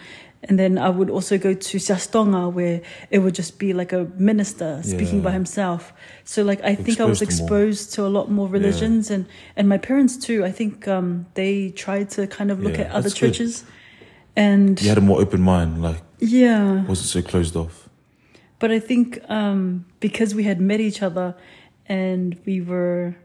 And 0.50 0.58
then 0.60 0.78
I 0.78 0.90
would 0.90 1.10
also 1.10 1.38
go 1.40 1.56
to 1.56 1.78
Siastonga 1.80 2.54
where 2.54 2.82
it 3.10 3.20
would 3.20 3.34
just 3.34 3.58
be 3.58 3.74
like 3.74 3.92
a 3.92 4.06
minister 4.18 4.80
speaking 4.84 5.22
by 5.24 5.32
himself. 5.32 5.92
So 6.26 6.44
like 6.44 6.62
I 6.64 6.76
think 6.76 7.00
I 7.00 7.06
was 7.06 7.22
Exposed 7.24 7.90
to 7.90 7.96
to 7.96 8.06
a 8.06 8.12
lot 8.18 8.30
more 8.30 8.48
religions 8.48 9.10
and 9.10 9.26
and 9.58 9.68
my 9.68 9.80
parents 9.80 10.16
too. 10.16 10.46
I 10.46 10.52
think 10.52 10.88
um, 10.88 11.26
they 11.34 11.72
tried 11.72 12.12
to 12.12 12.28
kind 12.28 12.52
of 12.52 12.60
look 12.62 12.78
Yeah, 12.78 12.82
at 12.86 12.92
other 12.92 13.02
that's 13.10 13.16
good. 13.20 13.34
churches. 13.34 13.66
And 14.36 14.80
You 14.82 14.90
had 14.90 14.98
a 15.00 15.02
more 15.02 15.20
open 15.20 15.42
mind, 15.42 15.82
like 15.82 16.02
yeah, 16.20 16.86
wasn't 16.86 17.10
so 17.10 17.22
closed 17.24 17.56
off. 17.56 17.87
But 18.60 18.72
I 18.72 18.80
think 18.80 19.20
um, 19.30 19.86
because 20.00 20.34
we 20.36 20.44
had 20.44 20.60
met 20.60 20.80
each 20.80 21.02
other 21.02 21.36
and 21.88 22.40
we 22.46 22.62
were 22.62 23.16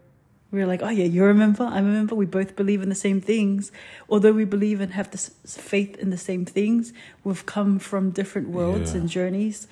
we 0.50 0.58
were 0.60 0.66
like, 0.66 0.82
oh 0.82 0.90
yeah, 0.90 1.06
you 1.06 1.24
remember, 1.24 1.64
I 1.64 1.78
remember. 1.78 2.14
We 2.14 2.26
both 2.26 2.56
believe 2.56 2.82
in 2.82 2.90
the 2.90 2.94
same 2.94 3.22
things, 3.22 3.72
although 4.10 4.32
we 4.32 4.44
believe 4.44 4.82
and 4.82 4.92
have 4.92 5.10
this 5.10 5.30
faith 5.46 5.96
in 5.96 6.10
the 6.10 6.18
same 6.18 6.44
things. 6.44 6.92
We've 7.24 7.44
come 7.46 7.78
from 7.78 8.10
different 8.10 8.48
worlds 8.50 8.92
Yeah. 8.92 9.00
and 9.00 9.08
journeys, 9.08 9.66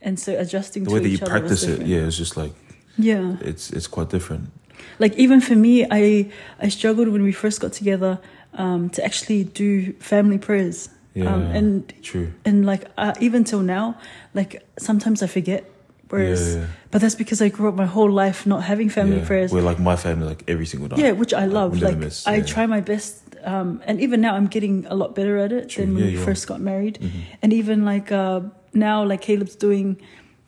and 0.00 0.20
so 0.20 0.38
adjusting 0.38 0.84
The 0.84 0.90
to 0.90 0.94
way 0.94 1.00
that 1.02 1.08
each 1.08 1.20
you 1.20 1.26
practice 1.26 1.64
it, 1.64 1.84
yeah, 1.84 2.06
it's 2.06 2.16
just 2.16 2.36
like 2.36 2.52
yeah. 2.96 3.36
it's 3.40 3.70
it's 3.70 3.88
quite 3.88 4.10
different. 4.10 4.50
Like 5.00 5.14
even 5.16 5.40
for 5.40 5.56
me, 5.56 5.84
I 5.90 6.30
I 6.60 6.68
struggled 6.68 7.08
when 7.08 7.22
we 7.24 7.32
first 7.32 7.60
got 7.60 7.72
together 7.72 8.20
um, 8.54 8.88
to 8.90 9.04
actually 9.04 9.44
do 9.44 9.92
family 9.94 10.38
prayers. 10.38 10.90
Yeah, 11.14 11.34
Um, 11.34 11.42
and 11.42 11.92
true. 12.02 12.32
and 12.44 12.64
like 12.64 12.84
uh, 12.96 13.14
even 13.20 13.44
till 13.44 13.62
now, 13.62 13.96
like 14.34 14.62
sometimes 14.78 15.22
I 15.22 15.26
forget. 15.26 15.64
Whereas, 16.08 16.40
Yeah, 16.54 16.60
yeah. 16.62 16.66
but 16.90 17.00
that's 17.00 17.14
because 17.14 17.40
I 17.40 17.48
grew 17.50 17.68
up 17.68 17.76
my 17.76 17.86
whole 17.86 18.10
life 18.10 18.44
not 18.46 18.62
having 18.64 18.88
family 18.90 19.18
yeah. 19.18 19.26
prayers. 19.26 19.52
We're 19.52 19.62
like 19.70 19.78
my 19.78 19.94
family, 19.96 20.26
like 20.26 20.42
every 20.48 20.66
single 20.66 20.88
night. 20.88 20.98
Yeah, 20.98 21.12
which 21.12 21.32
I 21.32 21.44
Like, 21.46 21.52
love. 21.54 21.80
Like 21.82 21.98
miss, 21.98 22.26
I 22.26 22.40
try 22.42 22.66
my 22.66 22.80
best, 22.80 23.22
um, 23.44 23.80
and 23.86 24.00
even 24.00 24.20
now 24.20 24.34
I'm 24.34 24.46
getting 24.48 24.86
a 24.86 24.94
lot 24.94 25.14
better 25.14 25.38
at 25.38 25.52
it 25.52 25.68
True, 25.68 25.84
than 25.86 25.94
when 25.94 26.04
we 26.04 26.10
you 26.12 26.18
first 26.18 26.46
got 26.48 26.60
married. 26.60 26.98
Mhm. 27.00 27.10
And 27.42 27.52
even 27.52 27.84
like 27.84 28.10
uh, 28.12 28.40
now, 28.72 29.04
like 29.04 29.20
Caleb's 29.20 29.54
doing. 29.56 29.96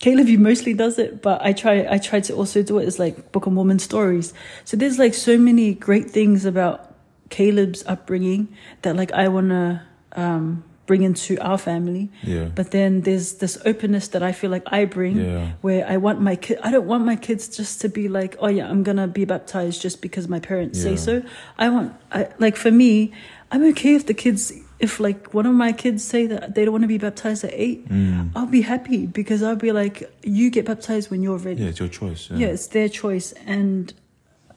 Caleb, 0.01 0.27
he 0.27 0.37
mostly 0.37 0.75
does 0.75 0.99
it, 0.99 1.23
but 1.23 1.39
I 1.49 1.53
try. 1.53 1.87
I 1.95 1.99
try 1.99 2.19
to 2.21 2.35
also 2.35 2.63
do 2.63 2.79
it 2.79 2.87
as 2.87 2.99
like 2.99 3.31
Book 3.33 3.47
of 3.47 3.53
Mormon 3.53 3.79
stories. 3.79 4.35
So 4.65 4.77
there's 4.77 4.99
like 4.99 5.15
so 5.15 5.39
many 5.39 5.75
great 5.75 6.11
things 6.11 6.45
about 6.45 6.95
Caleb's 7.31 7.85
upbringing 7.87 8.49
that 8.83 8.97
like 8.97 9.13
I 9.13 9.29
wanna 9.29 9.87
um, 10.17 10.65
bring 10.87 11.03
into 11.03 11.39
our 11.41 11.59
family. 11.59 12.11
Yeah. 12.23 12.47
But 12.55 12.71
then 12.73 13.03
there's 13.03 13.35
this 13.35 13.57
openness 13.65 14.09
that 14.09 14.23
I 14.23 14.33
feel 14.33 14.51
like 14.51 14.65
I 14.67 14.85
bring 14.85 15.17
Yeah. 15.17 15.53
where 15.61 15.87
I 15.87 15.97
want 15.97 16.21
my 16.21 16.37
kid 16.37 16.59
I 16.63 16.71
don't 16.71 16.87
want 16.87 17.05
my 17.05 17.17
kids 17.17 17.49
just 17.57 17.81
to 17.83 17.89
be 17.89 18.09
like, 18.09 18.37
oh 18.41 18.49
yeah, 18.49 18.69
I'm 18.69 18.83
gonna 18.83 19.07
be 19.09 19.25
baptized 19.25 19.81
just 19.81 20.03
because 20.03 20.29
my 20.29 20.41
parents 20.41 20.83
say 20.83 20.97
so. 20.97 21.23
I 21.59 21.69
want 21.71 21.95
I 22.11 22.29
like 22.39 22.57
for 22.57 22.71
me, 22.71 23.13
I'm 23.53 23.63
okay 23.71 23.95
if 23.95 24.07
the 24.07 24.15
kids 24.15 24.53
if 24.81 24.99
like 24.99 25.33
one 25.33 25.47
of 25.47 25.55
my 25.55 25.73
kids 25.73 26.03
say 26.03 26.27
that 26.27 26.55
they 26.57 26.65
don't 26.65 26.73
want 26.73 26.83
to 26.83 26.89
be 26.89 26.99
baptized 26.99 27.45
at 27.45 27.53
eight, 27.55 27.89
Mm. 27.89 28.31
I'll 28.35 28.47
be 28.47 28.63
happy 28.63 29.07
because 29.07 29.41
I'll 29.45 29.55
be 29.55 29.71
like, 29.71 30.11
you 30.25 30.51
get 30.51 30.65
baptized 30.67 31.09
when 31.13 31.23
you're 31.23 31.39
ready. 31.39 31.63
Yeah, 31.63 31.69
it's 31.69 31.79
your 31.79 31.89
choice. 31.89 32.29
Yeah. 32.31 32.39
Yeah, 32.39 32.47
it's 32.49 32.67
their 32.67 32.89
choice 32.89 33.31
and 33.47 33.95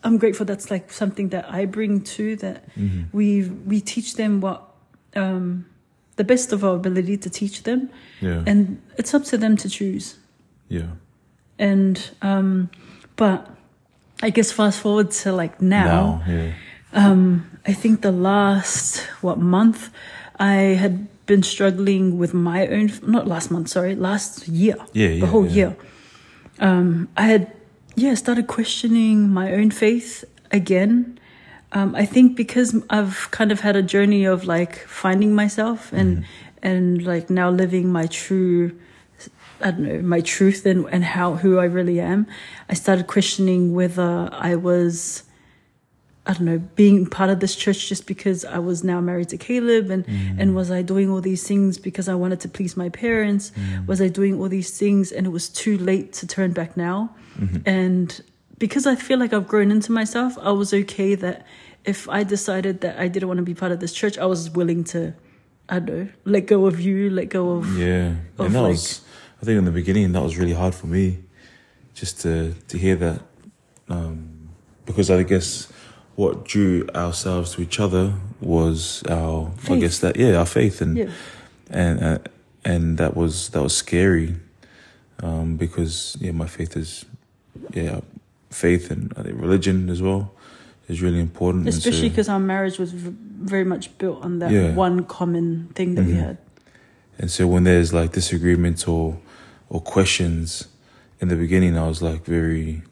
I'm 0.04 0.18
grateful 0.18 0.46
that's 0.48 0.70
like 0.72 0.92
something 0.92 1.30
that 1.30 1.46
I 1.52 1.66
bring 1.66 2.02
to 2.18 2.36
that 2.38 2.64
Mhm. 2.76 3.06
we 3.14 3.44
we 3.68 3.80
teach 3.82 4.16
them 4.16 4.42
what 4.42 4.65
um 5.16 5.66
the 6.18 6.24
best 6.24 6.54
of 6.54 6.64
our 6.64 6.76
ability 6.76 7.18
to 7.18 7.30
teach 7.30 7.64
them 7.64 7.90
Yeah. 8.22 8.44
and 8.48 8.82
it's 8.98 9.14
up 9.14 9.24
to 9.26 9.38
them 9.38 9.58
to 9.58 9.70
choose 9.70 10.16
yeah. 10.70 10.92
and 11.60 12.00
um 12.22 12.70
but 13.16 13.50
i 14.22 14.30
guess 14.30 14.52
fast 14.52 14.80
forward 14.80 15.12
to 15.12 15.32
like 15.34 15.62
now, 15.62 16.22
yeah. 16.28 16.54
um 16.94 17.50
i 17.66 17.74
think 17.74 18.02
the 18.02 18.12
last 18.12 19.00
what 19.22 19.38
month 19.40 19.90
i 20.40 20.56
had 20.80 21.08
been 21.26 21.44
struggling 21.44 22.18
with 22.18 22.34
my 22.34 22.68
own 22.68 22.92
not 23.06 23.28
last 23.28 23.52
month 23.52 23.68
sorry 23.70 23.96
last 23.96 24.48
year 24.48 24.76
Yeah, 24.94 25.08
yeah. 25.10 25.20
the 25.22 25.28
whole 25.28 25.46
yeah. 25.48 25.56
year 25.56 25.76
um 26.60 27.08
i 27.18 27.24
had 27.24 27.52
yeah 27.96 28.14
started 28.16 28.48
questioning 28.48 29.30
my 29.30 29.52
own 29.54 29.72
faith 29.72 30.24
again 30.52 31.20
um, 31.76 31.94
I 31.96 32.06
think 32.06 32.36
because 32.36 32.76
I've 32.90 33.30
kind 33.32 33.52
of 33.52 33.60
had 33.60 33.76
a 33.76 33.84
journey 33.84 34.24
of 34.26 34.46
like 34.46 34.76
finding 34.88 35.36
myself 35.36 35.92
and 35.94 36.10
Mhm. 36.18 36.24
and 36.64 37.04
like 37.06 37.30
now 37.30 37.50
living 37.52 37.92
my 37.92 38.08
true 38.08 38.72
I 39.62 39.72
don't 39.72 39.84
know 39.88 40.02
my 40.02 40.22
truth 40.22 40.66
and 40.66 40.86
and 40.92 41.04
how 41.04 41.36
who 41.42 41.52
I 41.60 41.66
really 41.78 42.00
am. 42.00 42.26
I 42.70 42.74
started 42.76 43.06
questioning 43.08 43.74
whether 43.80 44.30
I 44.52 44.56
was 44.56 45.24
I 46.28 46.34
don't 46.34 46.46
know 46.52 46.62
being 46.76 47.06
part 47.18 47.30
of 47.30 47.40
this 47.40 47.56
church 47.56 47.88
just 47.90 48.08
because 48.08 48.40
I 48.46 48.60
was 48.70 48.84
now 48.84 49.00
married 49.00 49.30
to 49.30 49.38
Caleb 49.38 49.92
and 49.92 50.04
Mhm. 50.06 50.40
and 50.40 50.56
was 50.56 50.70
I 50.72 50.82
doing 50.82 51.08
all 51.12 51.22
these 51.22 51.44
things 51.48 51.78
because 51.78 52.08
I 52.14 52.16
wanted 52.16 52.40
to 52.42 52.50
please 52.50 52.76
my 52.84 52.90
parents? 52.90 53.52
Mm. 53.52 53.88
Was 53.88 54.00
I 54.02 54.08
doing 54.20 54.34
all 54.40 54.50
these 54.50 54.72
things 54.82 55.12
and 55.12 55.28
it 55.28 55.32
was 55.40 55.48
too 55.50 55.78
late 55.78 56.08
to 56.20 56.26
turn 56.28 56.52
back 56.52 56.76
now? 56.76 56.98
Mhm. 57.40 57.62
And 57.66 58.22
because 58.58 58.86
I 58.88 58.96
feel 58.96 59.20
like 59.20 59.34
I've 59.36 59.48
grown 59.48 59.70
into 59.72 59.92
myself, 59.92 60.32
I 60.42 60.52
was 60.52 60.74
okay 60.74 61.14
that 61.16 61.46
if 61.86 62.10
I 62.10 62.24
decided 62.24 62.82
that 62.82 63.00
I 63.00 63.08
didn't 63.08 63.28
want 63.28 63.38
to 63.38 63.44
be 63.44 63.54
part 63.54 63.72
of 63.72 63.80
this 63.80 63.94
church, 63.94 64.18
I 64.18 64.26
was 64.26 64.50
willing 64.50 64.84
to, 64.86 65.14
I 65.70 65.80
don't 65.80 65.98
know, 65.98 66.08
let 66.26 66.48
go 66.48 66.66
of 66.66 66.80
you, 66.80 67.10
let 67.10 67.30
go 67.30 67.52
of. 67.58 67.78
Yeah, 67.78 68.16
of 68.38 68.46
and 68.48 68.56
that 68.56 68.62
like- 68.62 68.72
was, 68.72 69.02
I 69.42 69.46
think 69.46 69.58
in 69.58 69.66
the 69.66 69.72
beginning 69.72 70.12
that 70.14 70.22
was 70.24 70.38
really 70.38 70.54
hard 70.54 70.74
for 70.76 70.88
me, 70.88 71.20
just 71.94 72.22
to 72.22 72.54
to 72.68 72.78
hear 72.78 72.96
that, 72.96 73.22
um, 73.90 74.50
because 74.86 75.10
I 75.12 75.24
guess 75.24 75.68
what 76.16 76.46
drew 76.46 76.88
ourselves 76.96 77.52
to 77.56 77.62
each 77.62 77.80
other 77.80 78.14
was 78.42 79.04
our, 79.10 79.52
I 79.70 79.78
guess 79.80 80.00
that 80.00 80.16
yeah, 80.16 80.38
our 80.40 80.46
faith, 80.46 80.82
and 80.82 80.98
Yeah. 80.98 81.10
and 81.70 82.04
uh, 82.04 82.18
and 82.64 82.98
that 82.98 83.16
was 83.16 83.50
that 83.50 83.62
was 83.62 83.76
scary, 83.76 84.36
um, 85.22 85.58
because 85.58 86.18
yeah, 86.20 86.32
my 86.32 86.48
faith 86.48 86.76
is, 86.78 87.06
yeah, 87.74 88.00
faith 88.50 88.90
and 88.92 89.14
I 89.18 89.24
think 89.24 89.40
religion 89.40 89.90
as 89.90 90.02
well 90.02 90.32
is 90.88 91.02
really 91.02 91.20
important, 91.20 91.68
Especially 91.68 92.10
because 92.10 92.30
our 92.30 92.40
marriage 92.40 92.78
was 92.80 92.92
very 92.92 93.64
much 93.66 93.96
built 93.98 94.24
on 94.24 94.40
that 94.40 94.52
Yeah. 94.52 94.74
one 94.76 95.04
common 95.04 95.70
thing 95.76 95.96
that 95.96 96.06
we 96.06 96.14
Mhm. 96.14 96.20
had. 96.20 96.38
And 97.20 97.32
so 97.32 97.48
when 97.48 97.64
there's 97.64 97.94
like 97.94 98.12
disagreements 98.14 98.88
or 98.88 99.18
or 99.70 99.82
questions 99.82 100.68
in 101.20 101.28
the 101.28 101.36
beginning, 101.36 101.76
I 101.78 101.88
was 101.88 102.00
like 102.02 102.24
very, 102.26 102.84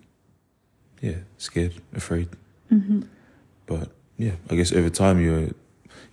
yeah, 1.02 1.18
scared, 1.38 1.74
afraid. 1.96 2.28
hmm 2.70 3.02
But 3.68 3.90
yeah, 4.18 4.36
I 4.50 4.56
guess 4.56 4.72
over 4.74 4.90
time, 4.90 5.22
you're 5.22 5.50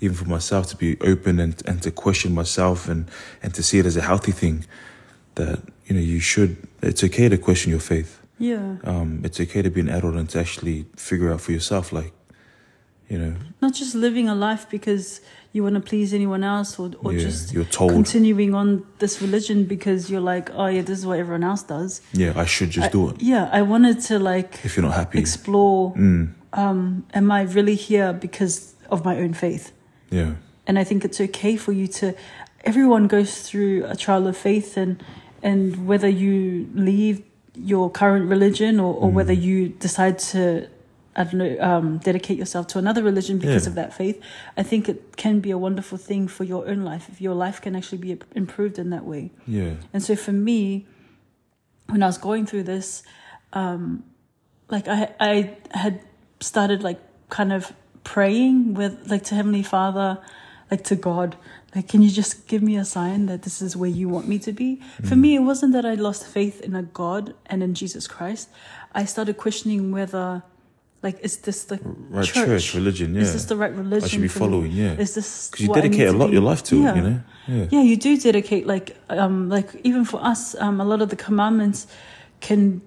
even 0.01 0.17
for 0.17 0.27
myself 0.29 0.67
to 0.69 0.77
be 0.77 0.97
open 1.01 1.41
and 1.41 1.63
and 1.67 1.81
to 1.83 1.91
question 1.91 2.35
myself 2.35 2.89
and 2.89 3.07
and 3.43 3.55
to 3.55 3.63
see 3.63 3.79
it 3.79 3.87
as 3.87 3.97
a 3.97 4.01
healthy 4.03 4.33
thing 4.33 4.65
that 5.35 5.59
you 5.87 5.95
know 5.97 6.01
you 6.03 6.21
should. 6.21 6.57
It's 6.83 7.03
okay 7.05 7.29
to 7.29 7.37
question 7.39 7.71
your 7.71 7.81
faith. 7.81 8.20
Yeah. 8.41 8.77
Um, 8.85 9.21
it's 9.23 9.39
okay 9.39 9.63
to 9.63 9.71
be 9.71 9.81
an 9.81 9.89
adult 9.89 10.15
and 10.17 10.29
to 10.31 10.41
actually 10.41 10.87
figure 10.97 11.31
out 11.33 11.41
for 11.43 11.53
yourself, 11.53 11.93
like, 11.93 12.13
you 13.09 13.19
know, 13.19 13.35
Not 13.61 13.75
just 13.75 13.95
living 13.95 14.29
a 14.29 14.35
life 14.35 14.67
because 14.71 15.21
you 15.53 15.63
want 15.65 15.75
to 15.75 15.81
please 15.81 16.15
anyone 16.15 16.43
else 16.45 16.79
or, 16.79 16.93
or 17.05 17.13
yeah, 17.13 17.19
just 17.27 17.53
you're 17.53 17.65
told, 17.65 17.93
continuing 17.93 18.55
on 18.55 18.87
this 18.99 19.21
religion 19.21 19.65
because 19.67 20.09
you're 20.11 20.21
like, 20.35 20.49
oh 20.55 20.67
yeah, 20.67 20.81
this 20.83 20.99
is 21.01 21.05
what 21.07 21.19
everyone 21.19 21.45
else 21.45 21.63
does. 21.65 22.01
yeah, 22.13 22.33
I 22.37 22.47
should 22.47 22.71
just 22.71 22.87
I- 22.89 22.91
do 22.91 23.11
it. 23.11 23.21
Yeah, 23.21 23.49
I 23.53 23.63
wanted 23.63 24.01
to 24.09 24.19
like 24.19 24.65
If 24.65 24.77
you're 24.77 24.87
not 24.87 24.95
happy, 24.95 25.19
explore 25.19 25.93
mm, 25.95 26.33
um, 26.55 27.05
am 27.13 27.31
I 27.33 27.43
really 27.43 27.75
here 27.75 28.13
because 28.13 28.75
of 28.91 29.05
my 29.05 29.17
own 29.19 29.35
faith? 29.35 29.73
yeah, 30.11 30.35
And 30.67 30.79
I 30.79 30.85
think 30.85 31.05
it's 31.05 31.21
okay 31.21 31.57
for 31.57 31.73
you 31.73 31.87
to. 32.01 32.15
Everyone 32.65 33.09
goes 33.09 33.43
through 33.43 33.85
a 33.87 33.97
trial 33.97 34.27
of 34.29 34.37
faith, 34.37 34.77
and 34.77 35.03
and 35.43 35.87
whether 35.89 36.09
you 36.09 36.69
leave 36.75 37.23
your 37.55 37.91
current 37.91 38.29
religion 38.29 38.79
or, 38.81 38.95
or 38.95 39.11
whether 39.11 39.35
Mm. 39.35 39.43
you 39.43 39.69
decide 39.69 40.19
to, 40.19 40.69
I 41.17 41.25
don't 41.25 41.35
know, 41.35 41.57
um, 41.61 41.99
dedicate 41.99 42.39
yourself 42.39 42.67
to 42.69 42.79
another 42.79 43.03
religion 43.03 43.39
because 43.39 43.65
Yeah. 43.65 43.71
of 43.71 43.75
that 43.75 43.93
faith, 43.95 44.21
I 44.57 44.63
think 44.63 44.89
it 44.89 45.17
can 45.17 45.41
be 45.41 45.51
a 45.51 45.59
wonderful 45.59 45.99
thing 45.99 46.29
for 46.29 46.45
your 46.45 46.69
own 46.69 46.83
life 46.83 47.09
if 47.13 47.21
your 47.21 47.35
life 47.35 47.61
can 47.61 47.75
actually 47.75 47.99
be 47.99 48.19
improved 48.35 48.79
in 48.79 48.91
that 48.91 49.05
way. 49.05 49.31
yeah, 49.47 49.73
And 49.93 50.03
so 50.03 50.15
for 50.17 50.33
me, 50.33 50.87
when 51.89 52.03
I 52.03 52.07
was 52.07 52.19
going 52.19 52.47
through 52.47 52.63
this, 52.65 53.03
um, 53.53 54.05
like 54.69 54.87
I 54.89 55.13
I 55.19 55.57
had 55.73 56.01
started 56.41 56.83
like 56.85 57.01
kind 57.29 57.53
of 57.53 57.73
praying 58.05 58.75
with 58.75 59.11
like 59.11 59.25
to 59.25 59.35
Heavenly 59.35 59.65
Father, 59.65 60.19
like 60.71 60.85
to 60.85 60.95
God, 60.97 61.37
like 61.75 61.89
can 61.89 62.03
you 62.03 62.11
just 62.11 62.49
give 62.49 62.63
me 62.63 62.77
a 62.77 62.85
sign 62.85 63.27
that 63.27 63.43
this 63.43 63.63
is 63.63 63.77
where 63.77 63.91
you 63.91 64.09
want 64.09 64.27
me 64.27 64.39
to 64.41 64.53
be? 64.53 64.81
For 65.05 65.15
me, 65.17 65.37
it 65.37 65.41
wasn't 65.41 65.73
that 65.73 65.87
I 65.87 65.95
lost 65.95 66.27
faith 66.27 66.61
in 66.61 66.75
a 66.75 66.83
God 66.83 67.35
and 67.47 67.63
in 67.63 67.75
Jesus 67.75 68.09
Christ. 68.09 68.49
I 68.93 69.05
started 69.05 69.37
questioning 69.37 69.93
whether, 69.93 70.43
like, 71.03 71.21
is 71.21 71.39
this 71.39 71.65
the 71.65 71.79
right 72.11 72.27
church, 72.27 72.75
religion, 72.75 73.15
yeah. 73.15 73.23
Is 73.23 73.33
this 73.35 73.45
the 73.45 73.57
right 73.57 73.73
religion? 73.73 74.05
I 74.05 74.09
should 74.09 74.21
be 74.21 74.29
for 74.29 74.41
me? 74.41 74.47
following, 74.47 74.73
yeah. 74.73 74.93
Is 74.95 75.15
this 75.15 75.49
Because 75.51 75.67
you 75.67 75.73
dedicate 75.73 76.09
a 76.09 76.13
lot 76.13 76.27
of 76.27 76.33
your 76.33 76.43
life 76.43 76.65
to 76.65 76.83
Yeah 76.83 76.91
it, 76.91 76.97
you 76.97 77.03
know. 77.03 77.21
Yeah, 77.47 77.67
yeah 77.71 77.83
you 77.83 77.97
do 77.97 78.17
dedicate 78.19 78.67
like 78.67 78.97
um 79.09 79.49
like 79.49 79.75
even 79.83 80.05
for 80.05 80.23
us 80.23 80.55
um 80.57 80.81
a 80.81 80.85
lot 80.85 81.01
of 81.03 81.09
the 81.09 81.17
commandments 81.17 81.87
can 82.41 82.83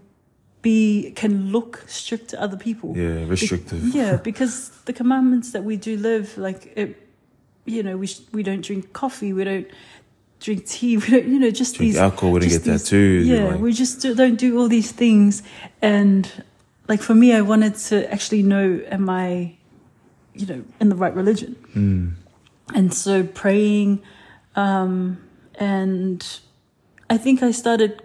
be 0.61 1.11
can 1.15 1.51
look 1.51 1.83
strict 1.87 2.29
to 2.29 2.41
other 2.41 2.55
people 2.55 2.95
yeah, 2.95 3.15
Be- 3.15 3.25
restrictive. 3.25 3.83
yeah 3.93 4.15
because 4.29 4.69
the 4.85 4.93
commandments 4.93 5.51
that 5.51 5.63
we 5.63 5.75
do 5.75 5.97
live 5.97 6.37
like 6.37 6.71
it 6.77 7.02
you 7.65 7.83
know 7.83 7.97
we 7.97 8.07
sh- 8.07 8.21
we 8.31 8.43
don't 8.43 8.61
drink 8.61 8.91
coffee 8.93 9.33
we 9.33 9.43
don't 9.43 9.67
drink 10.39 10.65
tea 10.67 10.97
we 11.01 11.07
don't 11.07 11.25
you 11.27 11.39
know 11.39 11.51
just 11.51 11.75
Drink 11.75 11.93
these 11.93 12.01
alcohol, 12.01 12.31
we 12.33 12.39
don't 12.41 12.49
get 12.49 12.63
these- 12.63 12.83
tattoos. 12.83 13.27
yeah 13.27 13.43
like, 13.45 13.59
we 13.59 13.73
just 13.73 14.01
do, 14.01 14.13
don't 14.15 14.35
do 14.37 14.59
all 14.59 14.67
these 14.67 14.91
things 14.91 15.43
and 15.81 16.29
like 16.87 17.01
for 17.01 17.15
me 17.15 17.33
i 17.33 17.41
wanted 17.41 17.75
to 17.75 18.11
actually 18.11 18.43
know 18.43 18.81
am 18.91 19.09
i 19.09 19.55
you 20.33 20.45
know 20.45 20.63
in 20.79 20.89
the 20.89 20.95
right 20.95 21.15
religion 21.15 21.55
mm, 21.75 22.11
and 22.75 22.93
so 22.93 23.23
praying 23.23 24.01
um 24.55 25.17
and 25.55 26.39
i 27.09 27.17
think 27.17 27.41
i 27.43 27.51
started 27.51 28.01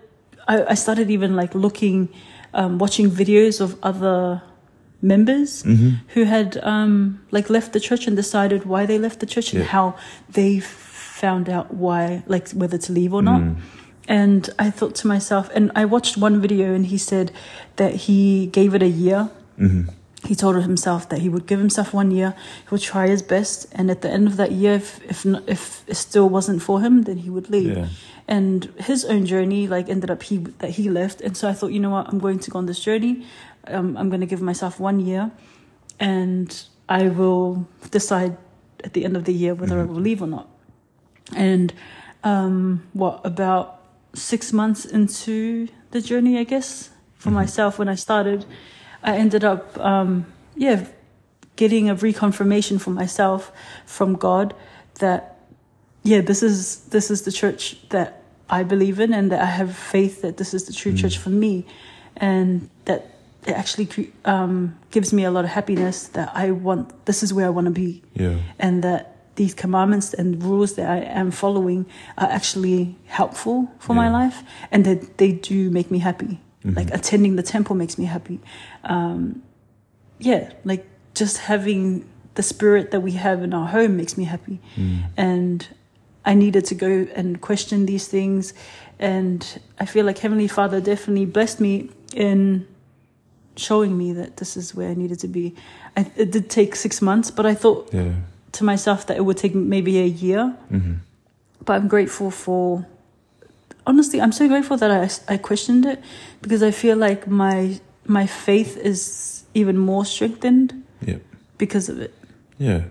i, 0.46 0.62
I 0.64 0.74
started 0.74 1.10
even 1.10 1.34
like 1.36 1.54
looking 1.54 2.08
um 2.54 2.78
watching 2.78 3.10
videos 3.10 3.60
of 3.60 3.76
other 3.82 4.42
members 5.00 5.62
hmm 5.62 5.90
who 6.14 6.24
had 6.24 6.56
um 6.64 7.20
like 7.30 7.48
left 7.48 7.72
the 7.72 7.80
church 7.80 8.06
and 8.08 8.16
decided 8.16 8.64
why 8.64 8.84
they 8.84 8.98
left 8.98 9.20
the 9.20 9.26
church 9.26 9.54
and 9.54 9.62
how 9.64 9.94
they 10.28 10.58
found 10.60 11.48
out 11.48 11.72
why 11.74 12.22
like 12.26 12.50
whether 12.50 12.78
to 12.78 12.92
leave 12.92 13.14
or 13.14 13.22
not. 13.22 13.40
Mm, 13.40 13.56
and 14.08 14.50
I 14.58 14.70
thought 14.70 14.94
to 14.96 15.06
myself, 15.06 15.50
and 15.54 15.70
I 15.74 15.84
watched 15.84 16.16
one 16.16 16.40
video, 16.40 16.74
and 16.74 16.86
he 16.86 16.96
said 16.96 17.30
that 17.76 17.94
he 18.06 18.46
gave 18.46 18.74
it 18.74 18.82
a 18.82 18.88
year. 18.88 19.30
hmm 19.56 19.82
He 20.28 20.34
told 20.34 20.56
himself 20.62 21.08
that 21.08 21.20
he 21.24 21.28
would 21.30 21.46
give 21.46 21.58
himself 21.58 21.94
one 21.94 22.10
year. 22.10 22.34
He 22.64 22.68
would 22.70 22.82
try 22.82 23.08
his 23.08 23.22
best, 23.22 23.66
and 23.72 23.90
at 23.90 24.00
the 24.02 24.10
end 24.10 24.26
of 24.30 24.36
that 24.36 24.52
year, 24.52 24.74
if 24.74 25.00
if 25.12 25.24
if 25.56 25.82
it 25.86 25.96
still 25.96 26.28
wasn't 26.28 26.60
for 26.62 26.80
him, 26.84 27.02
then 27.04 27.16
he 27.24 27.30
would 27.30 27.48
leave. 27.48 27.76
yeah, 27.76 27.86
And 28.36 28.64
his 28.90 29.04
own 29.06 29.24
journey, 29.24 29.66
like, 29.76 29.88
ended 29.88 30.10
up 30.10 30.22
he 30.22 30.36
that 30.60 30.70
he 30.78 30.90
left. 30.90 31.22
And 31.22 31.34
so 31.34 31.48
I 31.48 31.54
thought, 31.54 31.72
you 31.72 31.80
know 31.80 31.90
what, 31.96 32.06
I'm 32.10 32.18
going 32.18 32.38
to 32.40 32.50
go 32.50 32.58
on 32.58 32.66
this 32.66 32.78
journey. 32.88 33.24
Um, 33.74 33.96
I'm 33.96 34.08
going 34.10 34.20
to 34.20 34.26
give 34.26 34.42
myself 34.42 34.78
one 34.78 35.00
year, 35.00 35.30
and 35.98 36.48
I 36.88 37.08
will 37.08 37.66
decide 37.90 38.36
at 38.84 38.92
the 38.92 39.04
end 39.06 39.16
of 39.16 39.24
the 39.24 39.32
year 39.32 39.54
whether 39.54 39.80
I 39.80 39.84
Mhm. 39.84 39.88
will 39.88 40.02
leave 40.08 40.20
or 40.22 40.28
not. 40.28 40.46
And 41.34 41.72
um, 42.22 42.82
what 42.92 43.20
about 43.24 43.66
six 44.14 44.52
months 44.52 44.84
into 44.84 45.68
the 45.90 46.00
journey, 46.00 46.38
I 46.38 46.44
guess, 46.44 46.90
for 47.16 47.30
Mhm. 47.30 47.34
myself 47.42 47.78
when 47.78 47.88
I 47.88 47.96
started, 47.96 48.44
I 49.02 49.16
ended 49.16 49.44
up, 49.44 49.78
um, 49.78 50.26
yeah, 50.56 50.86
getting 51.56 51.88
a 51.90 51.94
reconfirmation 51.96 52.80
for 52.80 52.90
myself 52.90 53.52
from 53.86 54.14
God 54.14 54.54
that, 55.00 55.38
yeah, 56.02 56.20
this 56.20 56.42
is 56.42 56.80
this 56.90 57.10
is 57.10 57.22
the 57.22 57.32
church 57.32 57.76
that 57.90 58.22
I 58.50 58.62
believe 58.62 58.98
in, 59.00 59.12
and 59.12 59.30
that 59.32 59.40
I 59.40 59.46
have 59.46 59.76
faith 59.76 60.22
that 60.22 60.36
this 60.36 60.54
is 60.54 60.64
the 60.64 60.72
true 60.72 60.92
Mm. 60.92 60.98
church 60.98 61.18
for 61.18 61.30
me, 61.30 61.64
and 62.16 62.68
that 62.84 63.00
it 63.46 63.52
actually 63.54 64.10
um, 64.24 64.74
gives 64.90 65.12
me 65.12 65.24
a 65.24 65.30
lot 65.30 65.44
of 65.44 65.50
happiness 65.50 66.08
that 66.08 66.30
I 66.34 66.50
want. 66.50 67.04
This 67.04 67.22
is 67.22 67.32
where 67.32 67.46
I 67.46 67.50
want 67.50 67.66
to 67.66 67.70
be 67.72 68.02
yeah, 68.14 68.36
and 68.58 68.82
that 68.82 69.14
these 69.36 69.54
commandments 69.54 70.14
and 70.14 70.42
rules 70.42 70.74
that 70.74 70.88
I 70.90 70.98
am 71.20 71.30
following 71.30 71.86
are 72.16 72.28
actually 72.28 72.96
helpful 73.06 73.68
for 73.78 73.94
my 73.94 74.10
life 74.10 74.42
and 74.72 74.84
that 74.84 75.18
they 75.18 75.30
do 75.32 75.70
make 75.70 75.90
me 75.92 75.98
happy. 76.00 76.40
Mhm. 76.68 76.76
Like 76.76 76.90
attending 76.94 77.36
the 77.36 77.42
temple 77.42 77.74
makes 77.76 77.98
me 77.98 78.04
happy. 78.04 78.40
Um, 78.84 79.42
yeah, 80.18 80.50
like 80.64 80.86
just 81.14 81.38
having 81.38 82.04
the 82.34 82.42
spirit 82.42 82.90
that 82.90 83.00
we 83.00 83.12
have 83.12 83.42
in 83.42 83.52
our 83.54 83.66
home 83.68 83.96
makes 83.96 84.16
me 84.16 84.24
happy. 84.24 84.60
mm, 84.76 85.02
And 85.16 85.66
I 86.24 86.34
needed 86.34 86.64
to 86.66 86.74
go 86.74 87.06
and 87.14 87.40
question 87.40 87.86
these 87.86 88.06
things. 88.08 88.52
And 88.98 89.60
I 89.80 89.86
feel 89.86 90.04
like 90.04 90.18
Heavenly 90.18 90.48
Father 90.48 90.80
definitely 90.80 91.26
blessed 91.26 91.60
me 91.60 91.90
in 92.14 92.66
showing 93.56 93.96
me 93.96 94.12
that 94.12 94.36
this 94.36 94.56
is 94.56 94.74
where 94.74 94.90
I 94.90 94.94
needed 94.94 95.18
to 95.20 95.28
be. 95.28 95.54
I, 95.96 96.10
it 96.16 96.30
did 96.30 96.48
take 96.50 96.76
six 96.76 97.00
months, 97.02 97.30
but 97.30 97.46
I 97.46 97.54
thought 97.54 97.88
yeah, 97.92 98.12
to 98.52 98.64
myself 98.64 99.06
that 99.06 99.16
it 99.16 99.24
would 99.24 99.36
take 99.36 99.54
maybe 99.54 99.98
a 99.98 100.06
year, 100.06 100.54
hmm 100.70 100.94
but 101.64 101.74
I'm 101.74 101.88
grateful 101.88 102.30
for. 102.30 102.86
Honestly, 103.88 104.20
I'm 104.20 104.32
so 104.32 104.46
grateful 104.48 104.76
that 104.76 104.90
I 104.90 105.34
I 105.34 105.38
questioned 105.38 105.84
it 105.86 105.98
because 106.42 106.62
I 106.62 106.70
feel 106.72 106.96
like 107.08 107.26
my 107.26 107.80
my 108.06 108.26
faith 108.26 108.76
is 108.90 109.44
even 109.54 109.76
more 109.78 110.04
strengthened 110.04 110.70
Yep. 111.06 111.20
because 111.58 111.88
of 111.92 111.98
it. 112.00 112.12
yeah, 112.58 112.82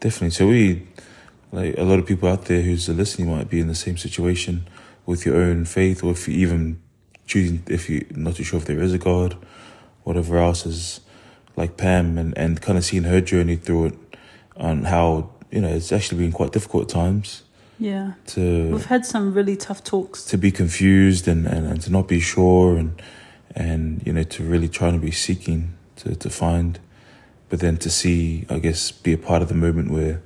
definitely. 0.00 0.30
So 0.30 0.46
we, 0.48 0.86
like 1.52 1.76
a 1.78 1.82
lot 1.84 1.98
of 1.98 2.06
people 2.06 2.28
out 2.28 2.44
there 2.46 2.62
who's 2.62 2.88
listening, 2.88 3.28
might 3.30 3.50
be 3.50 3.60
in 3.60 3.68
the 3.68 3.74
same 3.74 3.96
situation 3.98 4.66
with 5.06 5.26
your 5.26 5.36
own 5.36 5.64
faith, 5.66 6.02
or 6.04 6.12
if 6.12 6.26
you 6.28 6.34
even 6.46 6.78
choosing, 7.26 7.62
if 7.66 7.90
you're 7.90 8.04
not 8.16 8.36
too 8.36 8.44
sure 8.44 8.58
if 8.60 8.64
there 8.66 8.80
is 8.82 8.94
a 8.94 8.98
God, 8.98 9.36
whatever 10.04 10.38
else 10.38 10.64
is, 10.66 11.00
like 11.56 11.76
Pam, 11.76 12.16
and 12.18 12.32
and 12.38 12.60
kind 12.62 12.78
of 12.78 12.84
seeing 12.84 13.04
her 13.04 13.20
journey 13.20 13.56
through 13.56 13.84
it, 13.86 13.94
and 14.56 14.86
how 14.86 15.30
you 15.50 15.60
know 15.60 15.68
it's 15.68 15.92
actually 15.92 16.18
been 16.24 16.32
quite 16.32 16.52
difficult 16.52 16.84
at 16.84 16.88
times 17.02 17.42
Yeah, 17.78 18.12
to 18.34 18.70
we've 18.72 18.86
had 18.86 19.06
some 19.06 19.32
really 19.34 19.56
tough 19.56 19.82
talks. 19.84 20.24
to 20.26 20.36
be 20.38 20.50
confused 20.50 21.28
and, 21.28 21.46
and, 21.46 21.66
and 21.66 21.80
to 21.82 21.90
not 21.92 22.08
be 22.08 22.20
sure 22.20 22.76
and 22.76 23.00
and 23.54 24.02
you 24.06 24.12
know 24.12 24.24
to 24.24 24.42
really 24.42 24.68
try 24.68 24.90
to 24.90 24.98
be 24.98 25.10
seeking 25.12 25.74
to, 25.96 26.14
to 26.16 26.28
find 26.30 26.78
but 27.48 27.60
then 27.60 27.76
to 27.78 27.88
see 27.90 28.44
I 28.50 28.58
guess 28.58 28.90
be 28.92 29.12
a 29.12 29.18
part 29.18 29.42
of 29.42 29.48
the 29.48 29.54
moment 29.54 29.90
where 29.90 30.20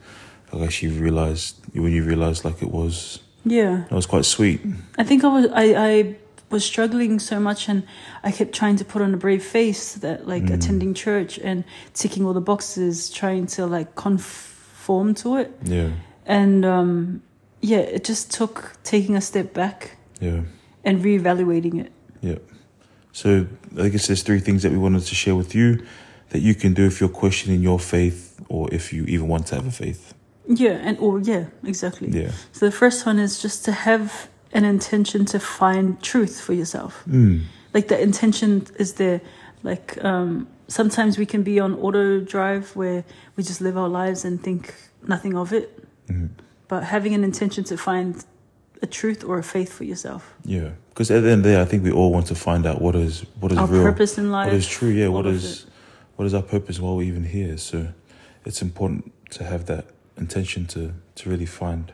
I 0.52 0.58
guess 0.58 0.82
you 0.82 0.90
realized 0.92 1.56
when 1.74 1.92
you 1.92 2.04
realized 2.04 2.44
like 2.44 2.62
it 2.62 2.70
was 2.70 3.20
Yeah, 3.44 3.84
it 3.84 3.94
was 3.94 4.06
quite 4.06 4.24
sweet 4.24 4.60
I 4.98 5.04
think 5.04 5.22
I 5.24 5.28
was 5.28 5.46
I, 5.52 5.64
I 5.90 6.16
was 6.50 6.64
struggling 6.64 7.18
so 7.20 7.38
much 7.40 7.68
and 7.68 7.82
I 8.24 8.30
kept 8.32 8.52
trying 8.54 8.76
to 8.76 8.84
put 8.84 9.02
on 9.02 9.14
a 9.14 9.16
brave 9.16 9.44
face 9.44 9.94
that 10.00 10.26
like 10.26 10.44
Mm. 10.44 10.54
attending 10.54 10.94
church 10.94 11.38
and 11.38 11.64
ticking 11.94 12.24
all 12.26 12.34
the 12.34 12.40
boxes, 12.52 13.08
trying 13.10 13.46
to 13.56 13.66
like 13.66 13.94
conform 13.94 15.14
to 15.14 15.36
it. 15.36 15.50
yeah 15.64 15.90
And 16.26 16.64
um 16.64 17.22
yeah, 17.62 17.78
it 17.96 18.04
just 18.08 18.30
took 18.32 18.72
taking 18.84 19.16
a 19.16 19.20
step 19.20 19.52
back 19.54 19.96
yeah 20.20 20.40
and 20.84 21.02
reevaluating 21.04 21.80
it. 21.84 21.92
yeah 22.20 22.38
so 23.12 23.46
I 23.78 23.88
guess 23.88 24.06
there's 24.06 24.22
three 24.22 24.40
things 24.40 24.62
that 24.62 24.72
we 24.72 24.78
wanted 24.78 25.02
to 25.06 25.14
share 25.14 25.36
with 25.36 25.54
you 25.54 25.78
that 26.30 26.40
you 26.40 26.54
can 26.54 26.74
do 26.74 26.86
if 26.86 27.00
you're 27.00 27.08
questioning 27.20 27.60
your 27.62 27.78
faith 27.78 28.40
or 28.48 28.72
if 28.74 28.92
you 28.92 29.04
even 29.04 29.28
want 29.28 29.46
to 29.48 29.54
have 29.56 29.66
a 29.66 29.70
faith 29.70 30.14
Yeah, 30.46 30.78
and 30.88 30.98
or 30.98 31.20
yeah, 31.20 31.44
exactly. 31.64 32.08
yeah 32.10 32.30
So 32.52 32.66
the 32.66 32.72
first 32.72 33.06
one 33.06 33.18
is 33.22 33.42
just 33.42 33.64
to 33.64 33.72
have 33.72 34.28
an 34.52 34.64
intention 34.64 35.24
to 35.26 35.38
find 35.38 36.00
truth 36.02 36.40
for 36.40 36.52
yourself. 36.54 37.02
mm. 37.08 37.40
Like 37.74 37.86
the 37.88 37.98
intention 38.02 38.66
is 38.78 38.94
there. 38.94 39.20
Like 39.62 39.96
um, 40.04 40.46
sometimes 40.68 41.16
we 41.18 41.26
can 41.26 41.42
be 41.42 41.60
on 41.60 41.74
auto 41.74 42.20
drive 42.20 42.64
where 42.76 43.04
we 43.36 43.42
just 43.44 43.60
live 43.60 43.76
our 43.78 43.88
lives 43.88 44.24
and 44.24 44.42
think 44.42 44.74
nothing 45.08 45.34
of 45.36 45.52
it. 45.52 45.68
Mhm. 46.08 46.28
But 46.72 46.84
having 46.84 47.12
an 47.14 47.24
intention 47.30 47.64
to 47.64 47.76
find 47.76 48.10
a 48.86 48.86
truth 48.86 49.20
or 49.28 49.34
a 49.38 49.46
faith 49.54 49.70
for 49.78 49.84
yourself, 49.84 50.22
yeah 50.44 50.70
because 50.90 51.08
at 51.16 51.22
the 51.22 51.30
end 51.32 51.40
of 51.40 51.44
the 51.44 51.50
day 51.52 51.60
I 51.64 51.66
think 51.68 51.80
we 51.88 51.92
all 51.98 52.10
want 52.16 52.26
to 52.32 52.34
find 52.34 52.62
out 52.70 52.76
what 52.86 52.94
is 52.96 53.24
what 53.40 53.50
is 53.52 53.58
our 53.58 53.66
real 53.74 53.82
purpose 53.90 54.12
in 54.22 54.26
life. 54.36 54.46
what 54.48 54.56
is 54.62 54.68
true 54.76 54.92
yeah 55.00 55.08
what 55.16 55.26
is 55.26 55.66
what 56.16 56.26
is 56.28 56.34
our 56.34 56.46
purpose 56.54 56.80
while 56.82 56.96
we're 56.96 57.12
even 57.14 57.24
here 57.24 57.56
so 57.56 57.76
it's 58.46 58.60
important 58.68 59.12
to 59.36 59.44
have 59.44 59.62
that 59.72 59.84
intention 60.16 60.66
to 60.74 60.80
to 61.18 61.30
really 61.30 61.46
find 61.46 61.92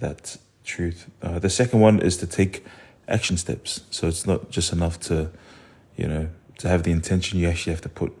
that 0.00 0.36
truth. 0.64 1.10
Uh, 1.22 1.38
the 1.38 1.50
second 1.50 1.80
one 1.80 2.00
is 2.00 2.16
to 2.16 2.26
take 2.26 2.64
action 3.06 3.36
steps. 3.36 3.82
So 3.90 4.08
it's 4.08 4.26
not 4.26 4.50
just 4.50 4.72
enough 4.72 4.98
to, 5.00 5.30
you 5.96 6.08
know, 6.08 6.28
to 6.58 6.68
have 6.68 6.82
the 6.82 6.90
intention. 6.90 7.38
You 7.38 7.48
actually 7.48 7.72
have 7.72 7.82
to 7.82 7.88
put 7.88 8.12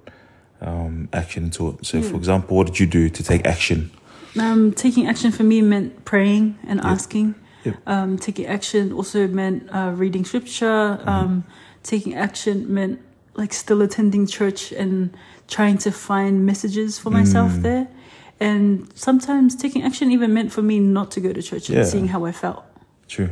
um, 0.60 1.08
action 1.12 1.44
into 1.44 1.70
it. 1.70 1.86
So, 1.86 1.98
Yeah. 1.98 2.10
for 2.10 2.16
example, 2.16 2.56
what 2.56 2.66
did 2.66 2.78
you 2.78 2.86
do 2.86 3.08
to 3.08 3.22
take 3.22 3.46
action? 3.46 3.90
Um, 4.38 4.72
taking 4.72 5.06
action 5.06 5.30
for 5.32 5.44
me 5.44 5.62
meant 5.62 6.04
praying 6.04 6.58
and 6.66 6.80
Yep. 6.82 6.86
asking. 6.92 7.34
Yep. 7.64 7.76
Um, 7.86 8.18
taking 8.18 8.46
action 8.46 8.92
also 8.92 9.26
meant 9.28 9.68
uh, 9.72 9.92
reading 9.94 10.24
scripture. 10.24 10.98
Mm-hmm. 10.98 11.08
Um, 11.08 11.44
taking 11.82 12.14
action 12.14 12.72
meant 12.72 13.00
like 13.34 13.52
still 13.52 13.82
attending 13.82 14.26
church 14.26 14.72
and 14.72 15.10
trying 15.48 15.78
to 15.78 15.90
find 15.90 16.44
messages 16.46 16.98
for 16.98 17.10
myself 17.10 17.52
Mm. 17.52 17.62
there. 17.62 17.88
And 18.40 18.88
sometimes 18.94 19.54
taking 19.56 19.82
action 19.82 20.10
even 20.10 20.32
meant 20.34 20.52
for 20.52 20.62
me 20.62 20.78
not 20.80 21.10
to 21.12 21.20
go 21.20 21.32
to 21.32 21.42
church 21.42 21.68
Yeah. 21.70 21.78
and 21.80 21.86
seeing 21.88 22.08
how 22.08 22.24
I 22.24 22.32
felt. 22.32 22.64
True. 23.08 23.30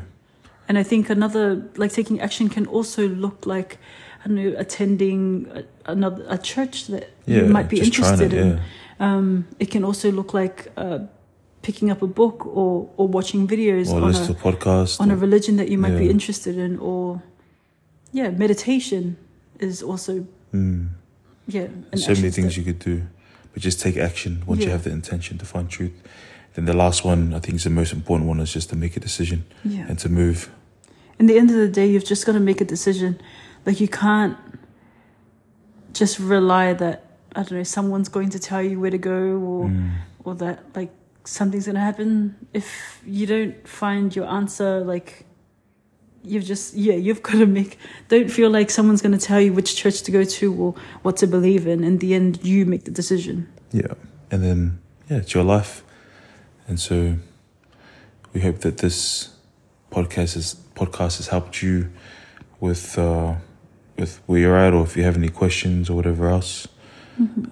And 0.69 0.79
I 0.79 0.83
think 0.85 1.11
another 1.11 1.63
like 1.77 1.93
taking 1.93 2.21
action 2.21 2.49
can 2.49 2.67
also 2.67 3.09
look 3.09 3.47
like 3.47 3.79
I 4.25 4.29
don't 4.29 4.37
know 4.37 4.55
attending 4.57 5.47
a, 5.55 5.63
another 5.91 6.25
a 6.29 6.39
church 6.39 6.87
that 6.87 7.11
Yeah. 7.27 7.43
you 7.43 7.47
might 7.47 7.69
be 7.69 7.81
interested 7.81 8.33
it, 8.33 8.39
in. 8.39 8.49
Yeah. 8.49 8.59
Um, 9.07 9.47
it 9.59 9.71
can 9.71 9.83
also 9.85 10.11
look 10.13 10.33
like 10.33 10.71
uh, 10.77 11.01
picking 11.63 11.91
up 11.91 12.03
a 12.03 12.07
book 12.07 12.47
or, 12.47 12.89
or 12.97 13.09
watching 13.09 13.49
videos 13.49 13.89
Or 13.91 13.97
on, 14.03 14.11
a, 14.15 14.35
podcast. 14.35 15.01
on 15.01 15.11
a 15.11 15.17
religion 15.17 15.57
that 15.57 15.69
you 15.69 15.79
might 15.79 15.99
be 15.99 16.09
interested 16.09 16.57
in. 16.57 16.79
Or, 16.79 17.23
yeah, 18.13 18.31
meditation 18.31 19.17
is 19.59 19.83
also, 19.83 20.27
Mm. 20.55 20.89
yeah, 21.49 21.67
so 21.97 22.13
many 22.13 22.31
things 22.31 22.53
step. 22.53 22.59
you 22.59 22.65
could 22.73 22.79
do, 22.79 23.03
but 23.53 23.63
just 23.63 23.81
take 23.81 23.97
action 23.97 24.43
once 24.47 24.63
you 24.65 24.71
have 24.71 24.85
the 24.85 24.91
intention 24.91 25.39
to 25.39 25.45
find 25.47 25.69
truth. 25.71 25.97
Then 26.55 26.67
the 26.67 26.75
last 26.85 27.05
one, 27.05 27.33
I 27.35 27.39
think, 27.41 27.55
is 27.57 27.65
the 27.65 27.71
most 27.71 27.93
important 27.93 28.29
one, 28.29 28.39
is 28.41 28.53
just 28.53 28.69
to 28.71 28.77
make 28.77 28.95
a 28.97 29.01
decision 29.01 29.45
Yeah. 29.65 29.87
and 29.89 29.99
to 30.01 30.09
move. 30.11 30.51
In 31.19 31.27
the 31.27 31.39
end 31.39 31.51
of 31.51 31.57
the 31.57 31.69
day, 31.69 31.87
you've 31.87 32.05
just 32.05 32.27
got 32.27 32.33
to 32.33 32.41
make 32.41 32.61
a 32.61 32.65
decision. 32.67 33.19
Like, 33.67 33.81
you 33.81 33.89
can't 33.89 34.37
just 35.95 36.19
rely 36.19 36.75
that, 36.75 37.12
I 37.35 37.43
don't 37.43 37.53
know, 37.59 37.63
someone's 37.63 38.09
going 38.09 38.31
to 38.31 38.39
tell 38.39 38.63
you 38.63 38.79
where 38.81 38.91
to 38.91 38.99
go 38.99 39.39
or, 39.39 39.67
Mm. 39.67 39.91
or 40.25 40.35
that, 40.37 40.65
like, 40.75 40.91
something's 41.25 41.67
going 41.67 41.77
to 41.77 41.81
happen. 41.81 42.35
If 42.53 43.01
you 43.07 43.27
don't 43.27 43.67
find 43.67 44.15
your 44.15 44.27
answer, 44.27 44.81
like, 44.85 45.25
you've 46.25 46.45
just, 46.45 46.75
yeah, 46.75 46.95
you've 46.95 47.23
got 47.29 47.39
to 47.39 47.47
make, 47.47 47.79
don't 48.09 48.31
feel 48.31 48.51
like 48.51 48.71
someone's 48.71 49.03
going 49.03 49.17
to 49.19 49.25
tell 49.27 49.41
you 49.41 49.53
which 49.53 49.75
church 49.77 50.03
to 50.03 50.11
go 50.11 50.25
to 50.25 50.55
or 50.55 50.75
what 51.03 51.17
to 51.19 51.27
believe 51.27 51.67
in. 51.67 51.83
In 51.85 51.99
the 51.99 52.15
end, 52.15 52.45
you 52.45 52.67
make 52.67 52.85
the 52.85 52.91
decision. 52.91 53.49
Yeah. 53.73 53.95
And 54.31 54.43
then, 54.43 54.79
yeah, 55.09 55.19
it's 55.19 55.33
your 55.35 55.45
life. 55.45 55.83
And 56.69 56.79
so 56.79 57.17
we 58.33 58.41
hope 58.41 58.59
that 58.61 58.79
this 58.79 59.31
podcast 59.91 60.35
has, 60.35 60.55
podcast 60.75 61.17
has 61.19 61.29
helped 61.29 61.63
you 61.63 61.91
with, 62.61 62.99
uh, 62.99 63.35
with 63.99 64.21
where 64.27 64.41
you're 64.41 64.57
at, 64.57 64.73
or 64.73 64.85
if 64.85 64.97
you 64.97 65.03
have 65.03 65.17
any 65.17 65.29
questions 65.29 65.91
or 65.91 65.95
whatever 65.97 66.29
else. 66.29 66.67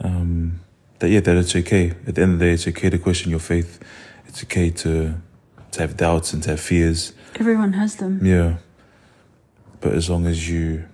Um, 0.01 0.61
that, 0.99 1.11
yeah, 1.11 1.21
that 1.21 1.37
it's 1.37 1.55
okay. 1.57 1.91
At 2.07 2.15
the 2.15 2.23
end 2.23 2.35
of 2.35 2.39
the 2.39 2.47
day, 2.47 2.53
it's 2.53 2.67
okay 2.69 2.91
to 2.91 2.99
question 2.99 3.31
your 3.31 3.41
faith. 3.41 3.81
It's 4.27 4.43
okay 4.45 4.71
to, 4.71 5.15
to 5.73 5.81
have 5.81 5.97
doubts 5.97 6.33
and 6.33 6.43
to 6.45 6.51
have 6.51 6.61
fears. 6.61 7.13
Everyone 7.39 7.73
has 7.75 7.97
them. 7.97 8.25
Yeah. 8.25 8.57
But 9.81 9.95
as 9.95 10.11
long 10.11 10.27
as 10.27 10.49
you, 10.49 10.85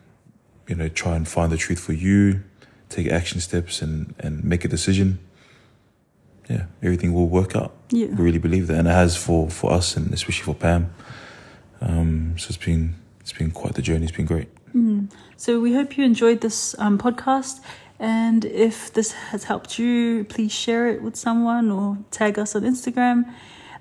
you 0.69 0.75
know, 0.77 0.89
try 0.89 1.17
and 1.17 1.27
find 1.27 1.51
the 1.51 1.57
truth 1.57 1.81
for 1.81 1.93
you, 1.93 2.43
take 2.89 3.09
action 3.09 3.41
steps 3.41 3.83
and, 3.83 4.15
and 4.19 4.45
make 4.45 4.65
a 4.65 4.69
decision, 4.69 5.19
yeah, 6.49 6.67
everything 6.83 7.13
will 7.13 7.29
work 7.29 7.57
out. 7.57 7.75
Yeah. 7.91 8.07
We 8.07 8.25
really 8.25 8.39
believe 8.39 8.69
that. 8.69 8.79
And 8.79 8.87
it 8.87 8.93
has 8.93 9.17
for, 9.17 9.51
for 9.51 9.73
us 9.73 9.97
and 9.97 10.13
especially 10.15 10.45
for 10.45 10.55
Pam. 10.55 10.95
Um, 11.81 12.39
so 12.39 12.47
it's 12.49 12.65
been, 12.65 12.95
it's 13.21 13.33
been 13.33 13.51
quite 13.51 13.75
the 13.75 13.83
journey. 13.83 14.05
It's 14.05 14.17
been 14.17 14.27
great. 14.27 14.49
Mm. 14.75 15.11
So 15.37 15.61
we 15.61 15.75
hope 15.75 15.99
you 15.99 16.05
enjoyed 16.05 16.41
this 16.41 16.79
um, 16.79 16.99
podcast. 16.99 17.61
And 17.99 18.45
if 18.45 18.93
this 18.93 19.13
has 19.13 19.45
helped 19.45 19.79
you, 19.79 20.25
please 20.25 20.53
share 20.53 20.89
it 20.89 21.03
with 21.03 21.17
someone 21.17 21.71
or 21.71 21.99
tag 22.11 22.39
us 22.39 22.55
on 22.55 22.63
Instagram 22.63 23.33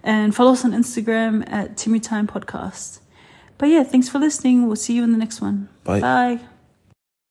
and 0.03 0.33
follow 0.33 0.53
us 0.53 0.63
on 0.63 0.71
Instagram 0.71 1.43
at 1.51 1.75
Timmy 1.75 1.99
Time 1.99 2.27
Podcast. 2.27 2.99
But 3.57 3.69
yeah, 3.69 3.83
thanks 3.83 4.07
for 4.07 4.19
listening. 4.19 4.67
We'll 4.67 4.75
see 4.75 4.93
you 4.93 5.03
in 5.03 5.11
the 5.11 5.17
next 5.17 5.41
one. 5.41 5.69
Bye. 5.83 5.99
Bye. 5.99 6.39